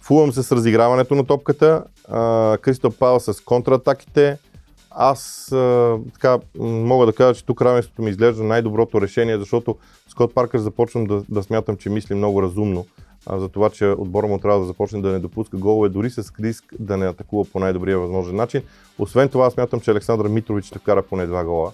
Фулъм 0.00 0.32
с 0.32 0.52
разиграването 0.52 1.14
на 1.14 1.26
топката, 1.26 1.84
Кристал 2.60 2.90
Пал 2.90 3.20
с 3.20 3.44
контратаките. 3.44 4.38
Аз 4.90 5.46
така 6.12 6.38
мога 6.58 7.06
да 7.06 7.12
кажа, 7.12 7.34
че 7.34 7.46
тук 7.46 7.62
равенството 7.62 8.02
ми 8.02 8.10
изглежда 8.10 8.42
най-доброто 8.42 9.00
решение, 9.00 9.38
защото 9.38 9.76
Скот 10.08 10.34
Паркър 10.34 10.58
започвам 10.58 11.04
да, 11.04 11.22
да 11.28 11.42
смятам, 11.42 11.76
че 11.76 11.90
мисли 11.90 12.14
много 12.14 12.42
разумно 12.42 12.86
а, 13.26 13.38
за 13.38 13.48
това, 13.48 13.70
че 13.70 13.86
отбора 13.86 14.26
му 14.26 14.38
трябва 14.38 14.60
да 14.60 14.66
започне 14.66 15.00
да 15.00 15.12
не 15.12 15.18
допуска 15.18 15.56
голове, 15.56 15.88
дори 15.88 16.10
с 16.10 16.32
риск 16.40 16.64
да 16.78 16.96
не 16.96 17.06
атакува 17.06 17.44
по 17.52 17.58
най-добрия 17.58 17.98
възможен 17.98 18.36
начин. 18.36 18.62
Освен 18.98 19.28
това, 19.28 19.50
смятам, 19.50 19.80
че 19.80 19.90
Александър 19.90 20.28
Митрович 20.28 20.64
ще 20.64 20.78
вкара 20.78 21.02
поне 21.02 21.26
два 21.26 21.44
гола. 21.44 21.72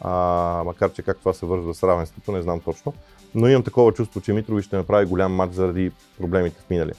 А, 0.00 0.62
макар, 0.66 0.92
че 0.92 1.02
как 1.02 1.18
това 1.18 1.32
се 1.32 1.46
вързва 1.46 1.74
с 1.74 1.82
равенството, 1.82 2.32
не 2.32 2.42
знам 2.42 2.60
точно. 2.60 2.92
Но 3.34 3.48
имам 3.48 3.62
такова 3.62 3.92
чувство, 3.92 4.20
че 4.20 4.32
Митрович 4.32 4.64
ще 4.64 4.76
направи 4.76 5.06
голям 5.06 5.34
матч 5.34 5.54
заради 5.54 5.92
проблемите 6.18 6.60
в 6.60 6.70
минали. 6.70 6.92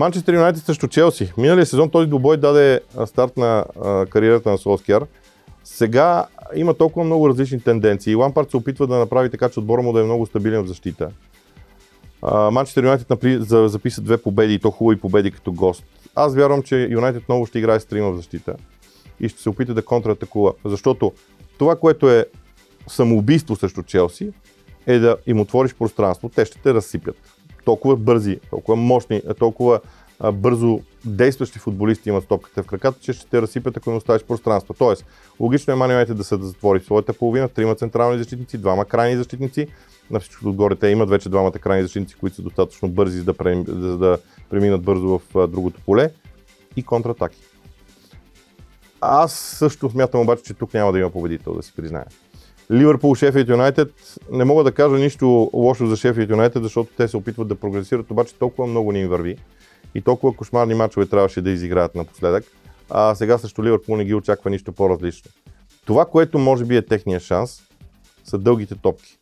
Манчестър 0.00 0.34
Юнайтед 0.34 0.64
срещу 0.64 0.88
Челси. 0.88 1.32
Миналия 1.38 1.66
сезон 1.66 1.90
този 1.90 2.06
добой 2.08 2.36
даде 2.36 2.80
старт 3.06 3.36
на 3.36 3.64
а, 3.84 4.06
кариерата 4.06 4.50
на 4.50 4.58
Солскияр. 4.58 5.06
Сега 5.64 6.26
има 6.54 6.74
толкова 6.74 7.04
много 7.04 7.28
различни 7.28 7.60
тенденции. 7.60 8.14
Лампард 8.14 8.50
се 8.50 8.56
опитва 8.56 8.86
да 8.86 8.96
направи 8.96 9.30
така, 9.30 9.48
че 9.48 9.60
отбора 9.60 9.82
му 9.82 9.92
да 9.92 10.00
е 10.00 10.04
много 10.04 10.26
стабилен 10.26 10.62
в 10.64 10.66
защита. 10.66 11.10
Манчестър 12.52 12.84
Юнайтед 12.84 13.08
записа 13.48 14.00
две 14.00 14.18
победи 14.18 14.54
и 14.54 14.58
то 14.58 14.70
хубави 14.70 15.00
победи 15.00 15.30
като 15.30 15.52
гост. 15.52 15.84
Аз 16.14 16.34
вярвам, 16.34 16.62
че 16.62 16.88
Юнайтед 16.90 17.28
много 17.28 17.46
ще 17.46 17.58
играе 17.58 17.80
с 17.80 17.86
трима 17.86 18.12
в 18.12 18.16
защита 18.16 18.54
и 19.20 19.28
ще 19.28 19.42
се 19.42 19.48
опита 19.48 19.74
да 19.74 19.84
контратакува. 19.84 20.52
Защото 20.64 21.12
това, 21.58 21.76
което 21.76 22.10
е 22.10 22.26
самоубийство 22.88 23.56
срещу 23.56 23.82
Челси, 23.82 24.32
е 24.86 24.98
да 24.98 25.16
им 25.26 25.40
отвориш 25.40 25.74
пространство, 25.74 26.28
те 26.28 26.44
ще 26.44 26.58
те 26.58 26.74
разсипят 26.74 27.16
толкова 27.64 27.96
бързи, 27.96 28.40
толкова 28.50 28.76
мощни, 28.76 29.22
толкова 29.38 29.80
бързо 30.32 30.80
действащи 31.04 31.58
футболисти 31.58 32.08
имат 32.08 32.28
топката 32.28 32.62
в 32.62 32.66
краката, 32.66 32.98
че 33.00 33.12
ще 33.12 33.26
те 33.26 33.42
разсипят, 33.42 33.76
ако 33.76 33.90
им 33.90 33.96
оставиш 33.96 34.22
пространство. 34.22 34.74
Тоест, 34.78 35.04
логично 35.40 35.72
е 35.72 35.76
Ман 35.76 36.06
да 36.14 36.24
се 36.24 36.36
да 36.36 36.46
затвори 36.46 36.80
своята 36.80 37.12
половина, 37.12 37.48
трима 37.48 37.74
централни 37.74 38.18
защитници, 38.18 38.58
двама 38.58 38.84
крайни 38.84 39.16
защитници. 39.16 39.66
На 40.10 40.20
всичко 40.20 40.48
отгоре 40.48 40.76
те 40.76 40.88
имат 40.88 41.10
вече 41.10 41.28
двамата 41.28 41.52
крайни 41.52 41.82
защитници, 41.82 42.14
които 42.14 42.36
са 42.36 42.42
достатъчно 42.42 42.88
бързи, 42.88 43.18
за 43.18 43.24
да, 43.24 43.34
прем, 43.34 43.64
за 43.68 43.98
да 43.98 44.18
преминат 44.50 44.82
бързо 44.82 45.18
в 45.18 45.48
другото 45.48 45.80
поле 45.86 46.10
и 46.76 46.82
контратаки. 46.82 47.40
Аз 49.00 49.32
също 49.32 49.90
смятам 49.90 50.20
обаче, 50.20 50.42
че 50.42 50.54
тук 50.54 50.74
няма 50.74 50.92
да 50.92 50.98
има 50.98 51.10
победител, 51.10 51.54
да 51.54 51.62
си 51.62 51.72
призная. 51.76 52.06
Ливърпул, 52.72 53.14
Шефилд 53.14 53.48
Юнайтед, 53.48 53.92
не 54.32 54.44
мога 54.44 54.64
да 54.64 54.72
кажа 54.72 54.96
нищо 54.96 55.50
лошо 55.52 55.86
за 55.86 55.96
Шефилд 55.96 56.30
Юнайтед, 56.30 56.62
защото 56.62 56.90
те 56.96 57.08
се 57.08 57.16
опитват 57.16 57.48
да 57.48 57.54
прогресират, 57.54 58.10
обаче 58.10 58.34
толкова 58.34 58.66
много 58.66 58.92
не 58.92 59.00
им 59.00 59.08
върви 59.08 59.36
и 59.94 60.00
толкова 60.00 60.36
кошмарни 60.36 60.74
мачове 60.74 61.06
трябваше 61.06 61.42
да 61.42 61.50
изиграят 61.50 61.94
напоследък, 61.94 62.44
а 62.90 63.14
сега 63.14 63.38
срещу 63.38 63.64
Ливърпул 63.64 63.96
не 63.96 64.04
ги 64.04 64.14
очаква 64.14 64.50
нищо 64.50 64.72
по-различно. 64.72 65.30
Това, 65.86 66.04
което 66.04 66.38
може 66.38 66.64
би 66.64 66.76
е 66.76 66.82
техния 66.82 67.20
шанс, 67.20 67.62
са 68.24 68.38
дългите 68.38 68.74
топки. 68.74 69.18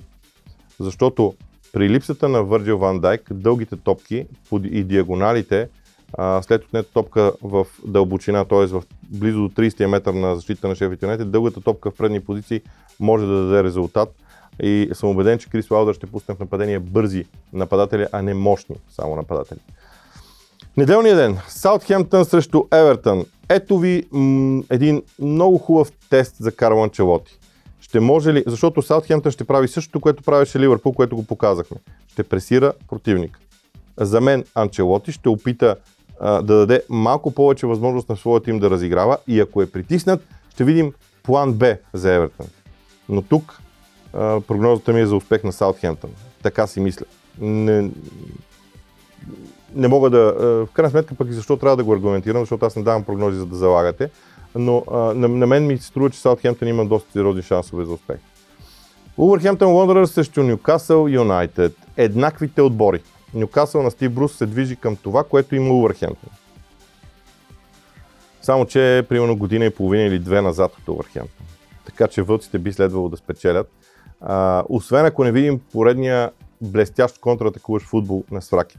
Защото 0.80 1.34
при 1.72 1.88
липсата 1.88 2.28
на 2.28 2.42
Върджил 2.42 2.78
Ван 2.78 3.00
Дайк, 3.00 3.32
дългите 3.32 3.76
топки 3.76 4.26
и 4.62 4.84
диагоналите 4.84 5.68
а, 6.12 6.42
след 6.42 6.64
отнета 6.64 6.92
топка 6.92 7.32
в 7.42 7.66
дълбочина, 7.84 8.44
т.е. 8.44 8.66
в 8.66 8.82
близо 9.02 9.38
до 9.38 9.48
30 9.48 9.86
метър 9.86 10.14
на 10.14 10.34
защита 10.34 10.68
на 10.68 10.74
Шефът 10.74 11.02
Юнайтед, 11.02 11.30
дългата 11.30 11.60
топка 11.60 11.90
в 11.90 11.94
предни 11.94 12.20
позиции 12.20 12.60
може 13.00 13.26
да 13.26 13.32
даде 13.32 13.64
резултат. 13.64 14.14
И 14.62 14.90
съм 14.92 15.10
убеден, 15.10 15.38
че 15.38 15.50
Крис 15.50 15.70
Лаудър 15.70 15.94
ще 15.94 16.06
пусне 16.06 16.34
в 16.34 16.40
нападение 16.40 16.78
бързи 16.78 17.24
нападатели, 17.52 18.06
а 18.12 18.22
не 18.22 18.34
мощни 18.34 18.76
само 18.90 19.16
нападатели. 19.16 19.58
Неделния 20.76 21.16
ден. 21.16 21.38
Саутхемптън 21.48 22.24
срещу 22.24 22.64
Евертън. 22.72 23.24
Ето 23.48 23.78
ви 23.78 24.04
м- 24.12 24.62
един 24.70 25.02
много 25.18 25.58
хубав 25.58 25.92
тест 26.10 26.36
за 26.40 26.52
Карл 26.52 26.82
Анчелоти. 26.82 27.38
Ще 27.80 28.00
може 28.00 28.32
ли, 28.32 28.44
защото 28.46 28.82
Саутхемптън 28.82 29.32
ще 29.32 29.44
прави 29.44 29.68
същото, 29.68 30.00
което 30.00 30.22
правеше 30.22 30.60
Ливърпул, 30.60 30.92
което 30.92 31.16
го 31.16 31.26
показахме. 31.26 31.76
Ще 32.08 32.22
пресира 32.22 32.72
противник. 32.88 33.38
За 33.96 34.20
мен 34.20 34.44
Анчелоти 34.54 35.12
ще 35.12 35.28
опита 35.28 35.76
да 36.20 36.42
даде 36.42 36.82
малко 36.88 37.30
повече 37.30 37.66
възможност 37.66 38.08
на 38.08 38.16
своя 38.16 38.42
тим 38.42 38.58
да 38.58 38.70
разиграва 38.70 39.18
и 39.26 39.40
ако 39.40 39.62
е 39.62 39.70
притиснат, 39.70 40.20
ще 40.50 40.64
видим 40.64 40.92
план 41.22 41.52
Б 41.52 41.76
за 41.92 42.14
Евертън. 42.14 42.46
Но 43.08 43.22
тук 43.22 43.58
прогнозата 44.46 44.92
ми 44.92 45.00
е 45.00 45.06
за 45.06 45.16
успех 45.16 45.44
на 45.44 45.52
Саутхемптън. 45.52 46.10
Така 46.42 46.66
си 46.66 46.80
мисля. 46.80 47.06
Не, 47.40 47.90
не 49.74 49.88
мога 49.88 50.10
да... 50.10 50.32
В 50.40 50.68
крайна 50.72 50.90
сметка 50.90 51.14
пък 51.14 51.28
и 51.28 51.32
защо 51.32 51.56
трябва 51.56 51.76
да 51.76 51.84
го 51.84 51.92
аргументирам, 51.92 52.42
защото 52.42 52.66
аз 52.66 52.76
не 52.76 52.82
давам 52.82 53.04
прогнози 53.04 53.38
за 53.38 53.46
да 53.46 53.56
залагате. 53.56 54.10
но 54.54 54.84
на, 54.90 55.28
на, 55.28 55.46
мен 55.46 55.66
ми 55.66 55.78
се 55.78 55.86
струва, 55.86 56.10
че 56.10 56.20
Саутхемптън 56.20 56.68
има 56.68 56.86
доста 56.86 57.12
сериозни 57.12 57.42
шансове 57.42 57.84
за 57.84 57.92
успех. 57.92 58.16
Увърхемптън 59.18 59.68
Wanderers 59.68 60.04
срещу 60.04 60.42
Ньюкасъл 60.42 61.08
Юнайтед. 61.08 61.76
Еднаквите 61.96 62.62
отбори. 62.62 63.02
Ньюкасъл 63.34 63.82
на 63.82 63.90
Стив 63.90 64.12
Брус 64.12 64.36
се 64.36 64.46
движи 64.46 64.76
към 64.76 64.96
това, 64.96 65.24
което 65.24 65.54
има 65.54 65.74
Увърхемптън. 65.74 66.30
Само, 68.42 68.66
че 68.66 69.06
примерно 69.08 69.36
година 69.36 69.64
и 69.64 69.70
половина 69.70 70.02
или 70.02 70.18
две 70.18 70.40
назад 70.40 70.72
от 70.78 70.88
Увърхемптън. 70.88 71.46
Така 71.86 72.06
че 72.06 72.22
вълците 72.22 72.58
би 72.58 72.72
следвало 72.72 73.08
да 73.08 73.16
спечелят. 73.16 73.70
А, 74.20 74.64
освен 74.68 75.06
ако 75.06 75.24
не 75.24 75.32
видим 75.32 75.60
поредния 75.72 76.30
блестящ 76.60 77.18
контратакуващ 77.20 77.86
футбол 77.86 78.24
на 78.30 78.42
Сфраки. 78.42 78.78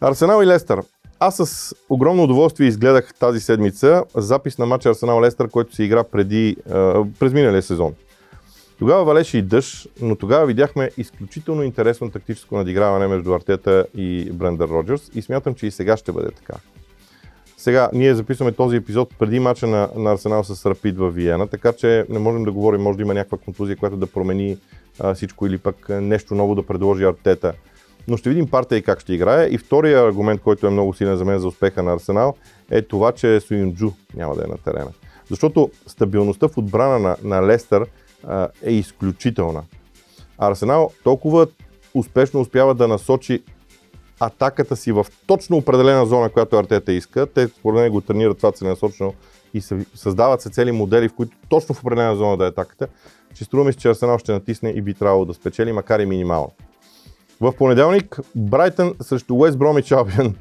Арсенал 0.00 0.42
и 0.42 0.46
Лестър. 0.46 0.82
Аз 1.18 1.36
с 1.36 1.74
огромно 1.88 2.22
удоволствие 2.22 2.68
изгледах 2.68 3.14
тази 3.14 3.40
седмица 3.40 4.04
запис 4.14 4.58
на 4.58 4.66
матча 4.66 4.88
Арсенал 4.88 5.20
Лестър, 5.20 5.48
който 5.48 5.74
се 5.74 5.82
игра 5.82 6.04
преди, 6.04 6.56
през 7.18 7.32
миналия 7.32 7.62
сезон. 7.62 7.94
Тогава 8.80 9.04
валеше 9.04 9.38
и 9.38 9.42
дъжд, 9.42 9.88
но 10.00 10.16
тогава 10.16 10.46
видяхме 10.46 10.90
изключително 10.96 11.62
интересно 11.62 12.10
тактическо 12.10 12.56
надиграване 12.56 13.06
между 13.06 13.34
Артета 13.34 13.86
и 13.94 14.30
Брендър 14.32 14.68
Роджерс 14.68 15.10
и 15.14 15.22
смятам, 15.22 15.54
че 15.54 15.66
и 15.66 15.70
сега 15.70 15.96
ще 15.96 16.12
бъде 16.12 16.30
така. 16.30 16.54
Сега, 17.56 17.90
ние 17.92 18.14
записваме 18.14 18.52
този 18.52 18.76
епизод 18.76 19.14
преди 19.18 19.40
мача 19.40 19.66
на, 19.66 19.88
на 19.96 20.12
Арсенал 20.12 20.44
с 20.44 20.66
Рапид 20.66 20.98
в 20.98 21.10
Виена, 21.10 21.46
така 21.46 21.72
че 21.72 22.06
не 22.08 22.18
можем 22.18 22.44
да 22.44 22.52
говорим, 22.52 22.82
може 22.82 22.96
да 22.96 23.02
има 23.02 23.14
някаква 23.14 23.38
контузия, 23.38 23.76
която 23.76 23.96
да 23.96 24.06
промени 24.06 24.58
а, 25.00 25.14
всичко 25.14 25.46
или 25.46 25.58
пък 25.58 25.88
нещо 25.88 26.34
ново 26.34 26.54
да 26.54 26.66
предложи 26.66 27.04
Артета. 27.04 27.52
Но 28.08 28.16
ще 28.16 28.28
видим 28.28 28.46
партия 28.46 28.78
и 28.78 28.82
как 28.82 29.00
ще 29.00 29.14
играе. 29.14 29.48
И 29.50 29.58
втория 29.58 30.06
аргумент, 30.06 30.40
който 30.40 30.66
е 30.66 30.70
много 30.70 30.94
силен 30.94 31.16
за 31.16 31.24
мен 31.24 31.38
за 31.38 31.48
успеха 31.48 31.82
на 31.82 31.92
Арсенал, 31.92 32.34
е 32.70 32.82
това, 32.82 33.12
че 33.12 33.40
Суинджу 33.40 33.90
няма 34.14 34.34
да 34.34 34.44
е 34.44 34.46
на 34.46 34.58
терена. 34.58 34.90
Защото 35.30 35.70
стабилността 35.86 36.48
в 36.48 36.58
отбрана 36.58 36.98
на, 36.98 37.16
на 37.22 37.46
Лестър 37.46 37.86
е 38.62 38.72
изключителна. 38.72 39.62
Арсенал 40.38 40.90
толкова 41.04 41.46
успешно 41.94 42.40
успява 42.40 42.74
да 42.74 42.88
насочи 42.88 43.42
атаката 44.20 44.76
си 44.76 44.92
в 44.92 45.06
точно 45.26 45.56
определена 45.56 46.06
зона, 46.06 46.28
която 46.28 46.58
Артета 46.58 46.92
иска. 46.92 47.26
Те 47.26 47.48
според 47.48 47.80
мен 47.80 47.92
го 47.92 48.00
тренират 48.00 48.36
това 48.36 48.52
целенасочено 48.52 49.14
и 49.54 49.60
създават 49.94 50.42
се 50.42 50.50
цели 50.50 50.72
модели, 50.72 51.08
в 51.08 51.14
които 51.14 51.36
точно 51.48 51.74
в 51.74 51.80
определена 51.80 52.16
зона 52.16 52.36
да 52.36 52.44
е 52.44 52.48
атаката, 52.48 52.88
че 53.34 53.44
струва 53.44 53.64
ми 53.64 53.72
се, 53.72 53.78
че 53.78 53.88
Арсенал 53.88 54.18
ще 54.18 54.32
натисне 54.32 54.70
и 54.70 54.82
би 54.82 54.94
трябвало 54.94 55.24
да 55.24 55.34
спечели, 55.34 55.72
макар 55.72 56.00
и 56.00 56.06
минимално. 56.06 56.50
В 57.40 57.52
понеделник 57.52 58.20
Брайтън 58.34 58.94
срещу 59.02 59.34
Уест 59.34 59.58
Бромич 59.58 59.92
Албион. 59.92 60.34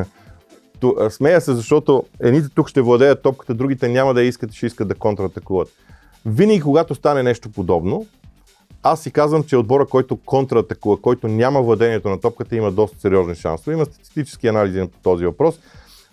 Смея 1.10 1.40
се, 1.40 1.54
защото 1.54 2.04
едните 2.20 2.48
тук 2.54 2.68
ще 2.68 2.80
владеят 2.80 3.22
топката, 3.22 3.54
другите 3.54 3.88
няма 3.88 4.14
да 4.14 4.22
я 4.22 4.28
искат 4.28 4.52
и 4.52 4.56
ще 4.56 4.66
искат 4.66 4.88
да 4.88 4.94
контратакуват. 4.94 5.68
Винаги, 6.26 6.60
когато 6.60 6.94
стане 6.94 7.22
нещо 7.22 7.50
подобно, 7.50 8.06
аз 8.82 9.02
си 9.02 9.10
казвам, 9.10 9.44
че 9.44 9.56
отбора, 9.56 9.86
който 9.86 10.16
контратакува, 10.16 10.96
който 10.96 11.28
няма 11.28 11.62
владението 11.62 12.08
на 12.08 12.20
топката, 12.20 12.56
има 12.56 12.70
доста 12.70 13.00
сериозни 13.00 13.34
шансове. 13.34 13.72
Има 13.72 13.84
статистически 13.84 14.46
анализи 14.46 14.80
по 14.80 14.98
този 15.02 15.24
въпрос. 15.24 15.58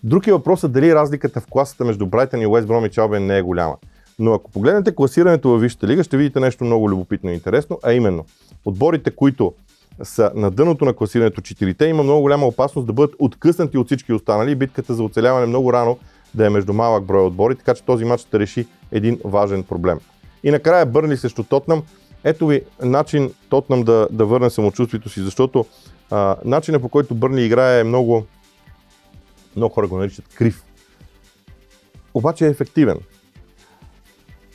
Друг 0.04 0.28
е 0.28 0.32
въпросът 0.32 0.72
дали 0.72 0.96
разликата 0.96 1.42
в 1.42 1.48
класата 1.50 1.86
между 1.86 2.06
Брайтън 2.06 2.42
и 2.42 2.48
Уест 2.48 2.68
Бромич 2.68 2.98
Албен 2.98 3.26
не 3.26 3.38
е 3.38 3.42
голяма. 3.42 3.76
Но 4.20 4.34
ако 4.34 4.52
погледнете 4.52 4.96
класирането 4.96 5.50
във 5.50 5.62
Висшата 5.62 5.88
лига, 5.88 6.04
ще 6.04 6.18
видите 6.18 6.40
нещо 6.40 6.64
много 6.64 6.90
любопитно 6.90 7.30
и 7.30 7.34
интересно, 7.34 7.80
а 7.84 7.94
именно 7.94 8.26
отборите, 8.66 9.12
които 9.12 9.54
са 10.04 10.32
на 10.36 10.52
дъното 10.52 10.86
на 10.86 10.94
класирането 10.94 11.42
четирите, 11.42 11.86
има 11.86 12.04
много 12.04 12.22
голяма 12.22 12.46
опасност 12.46 12.88
да 12.88 12.94
бъдат 12.94 13.16
откъснати 13.20 13.78
от 13.78 13.86
всички 13.86 14.14
останали. 14.14 14.56
Битката 14.56 14.94
за 14.94 15.04
оцеляване 15.04 15.46
много 15.46 15.74
рано 15.74 15.98
да 16.34 16.46
е 16.46 16.50
между 16.50 16.74
малък 16.74 17.04
брой 17.04 17.26
отбори, 17.26 17.56
така 17.56 17.74
че 17.74 17.84
този 17.84 18.06
матч 18.06 18.22
ще 18.22 18.40
реши 18.40 18.68
един 18.92 19.20
важен 19.24 19.64
проблем. 19.64 20.00
И 20.44 20.52
накрая 20.52 20.86
Бърни 20.86 21.18
срещу 21.18 21.44
Тотнам. 21.44 21.84
Ето 22.24 22.48
ви 22.48 22.62
начин 22.84 23.34
Тотнам 23.50 23.84
да, 23.84 24.08
да 24.12 24.26
върне 24.26 24.50
самочувствието 24.50 25.10
си, 25.10 25.22
защото 25.22 25.66
а, 26.12 26.36
начинът 26.46 26.82
по 26.82 26.90
който 26.90 27.16
Бърни 27.16 27.46
играе 27.46 27.80
е 27.80 27.84
много, 27.84 28.26
много 29.56 29.74
хора 29.74 29.88
го 29.88 29.98
наричат 29.98 30.28
крив. 30.28 30.64
Обаче 32.14 32.46
е 32.46 32.50
ефективен. 32.50 32.98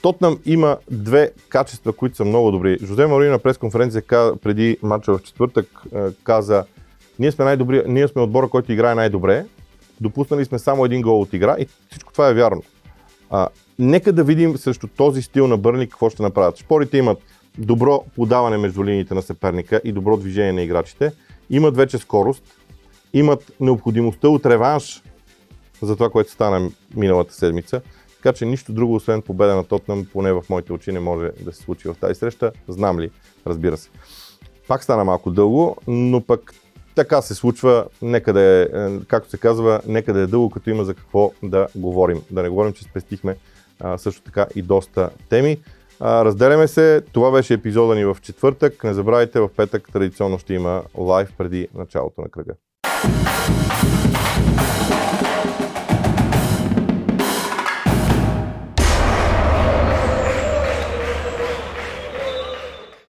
Тотнам 0.02 0.38
има 0.44 0.76
две 0.90 1.30
качества, 1.48 1.92
които 1.92 2.16
са 2.16 2.24
много 2.24 2.50
добри. 2.50 2.78
Жозе 2.82 3.06
Мари 3.06 3.28
на 3.28 3.38
пресконференция 3.38 4.02
преди 4.42 4.78
матча 4.82 5.18
в 5.18 5.22
четвъртък 5.22 5.82
каза, 6.24 6.64
ние 7.18 7.32
сме, 7.32 7.44
най-добри, 7.44 7.82
ние 7.86 8.08
сме 8.08 8.22
отбора, 8.22 8.48
който 8.48 8.72
играе 8.72 8.94
най-добре, 8.94 9.44
допуснали 10.00 10.44
сме 10.44 10.58
само 10.58 10.84
един 10.84 11.02
гол 11.02 11.20
от 11.20 11.32
игра 11.32 11.56
и 11.58 11.66
всичко 11.90 12.12
това 12.12 12.28
е 12.28 12.34
вярно. 12.34 12.62
А, 13.30 13.48
нека 13.78 14.12
да 14.12 14.24
видим 14.24 14.56
срещу 14.56 14.86
този 14.86 15.22
стил 15.22 15.46
на 15.46 15.56
Бърни 15.56 15.88
какво 15.88 16.10
ще 16.10 16.22
направят. 16.22 16.58
Шпорите 16.58 16.98
имат 16.98 17.18
добро 17.58 18.04
подаване 18.16 18.56
между 18.56 18.84
линиите 18.84 19.14
на 19.14 19.22
съперника 19.22 19.80
и 19.84 19.92
добро 19.92 20.16
движение 20.16 20.52
на 20.52 20.62
играчите, 20.62 21.12
имат 21.50 21.76
вече 21.76 21.98
скорост, 21.98 22.42
имат 23.12 23.52
необходимостта 23.60 24.28
от 24.28 24.46
реванш 24.46 25.02
за 25.82 25.96
това, 25.96 26.10
което 26.10 26.30
стана 26.30 26.70
миналата 26.96 27.34
седмица. 27.34 27.80
Така 28.16 28.32
че 28.32 28.46
нищо 28.46 28.72
друго, 28.72 28.94
освен 28.94 29.22
победа 29.22 29.56
на 29.56 29.64
Тотнам, 29.64 30.06
поне 30.12 30.32
в 30.32 30.42
моите 30.50 30.72
очи 30.72 30.92
не 30.92 31.00
може 31.00 31.30
да 31.40 31.52
се 31.52 31.62
случи 31.62 31.88
в 31.88 31.96
тази 32.00 32.14
среща. 32.14 32.52
Знам 32.68 33.00
ли? 33.00 33.10
Разбира 33.46 33.76
се. 33.76 33.90
Пак 34.68 34.82
стана 34.82 35.04
малко 35.04 35.30
дълго, 35.30 35.76
но 35.86 36.20
пък 36.20 36.54
така 36.94 37.22
се 37.22 37.34
случва, 37.34 37.86
нека 38.02 38.32
да 38.32 38.40
е, 38.40 38.62
е, 38.62 38.98
както 39.08 39.30
се 39.30 39.38
казва, 39.38 39.80
нека 39.86 40.12
да 40.12 40.20
е 40.20 40.26
дълго, 40.26 40.50
като 40.50 40.70
има 40.70 40.84
за 40.84 40.94
какво 40.94 41.32
да 41.42 41.66
говорим. 41.74 42.22
Да 42.30 42.42
не 42.42 42.48
говорим, 42.48 42.72
че 42.72 42.84
спестихме 42.84 43.36
а, 43.80 43.98
също 43.98 44.22
така 44.22 44.46
и 44.54 44.62
доста 44.62 45.10
теми. 45.28 45.58
А, 46.00 46.24
разделяме 46.24 46.68
се. 46.68 47.02
Това 47.12 47.30
беше 47.30 47.54
епизода 47.54 47.94
ни 47.94 48.04
в 48.04 48.16
четвъртък. 48.22 48.84
Не 48.84 48.94
забравяйте, 48.94 49.40
в 49.40 49.50
петък 49.56 49.88
традиционно 49.92 50.38
ще 50.38 50.54
има 50.54 50.82
лайв 50.94 51.32
преди 51.38 51.68
началото 51.74 52.20
на 52.20 52.28
кръга. 52.28 52.54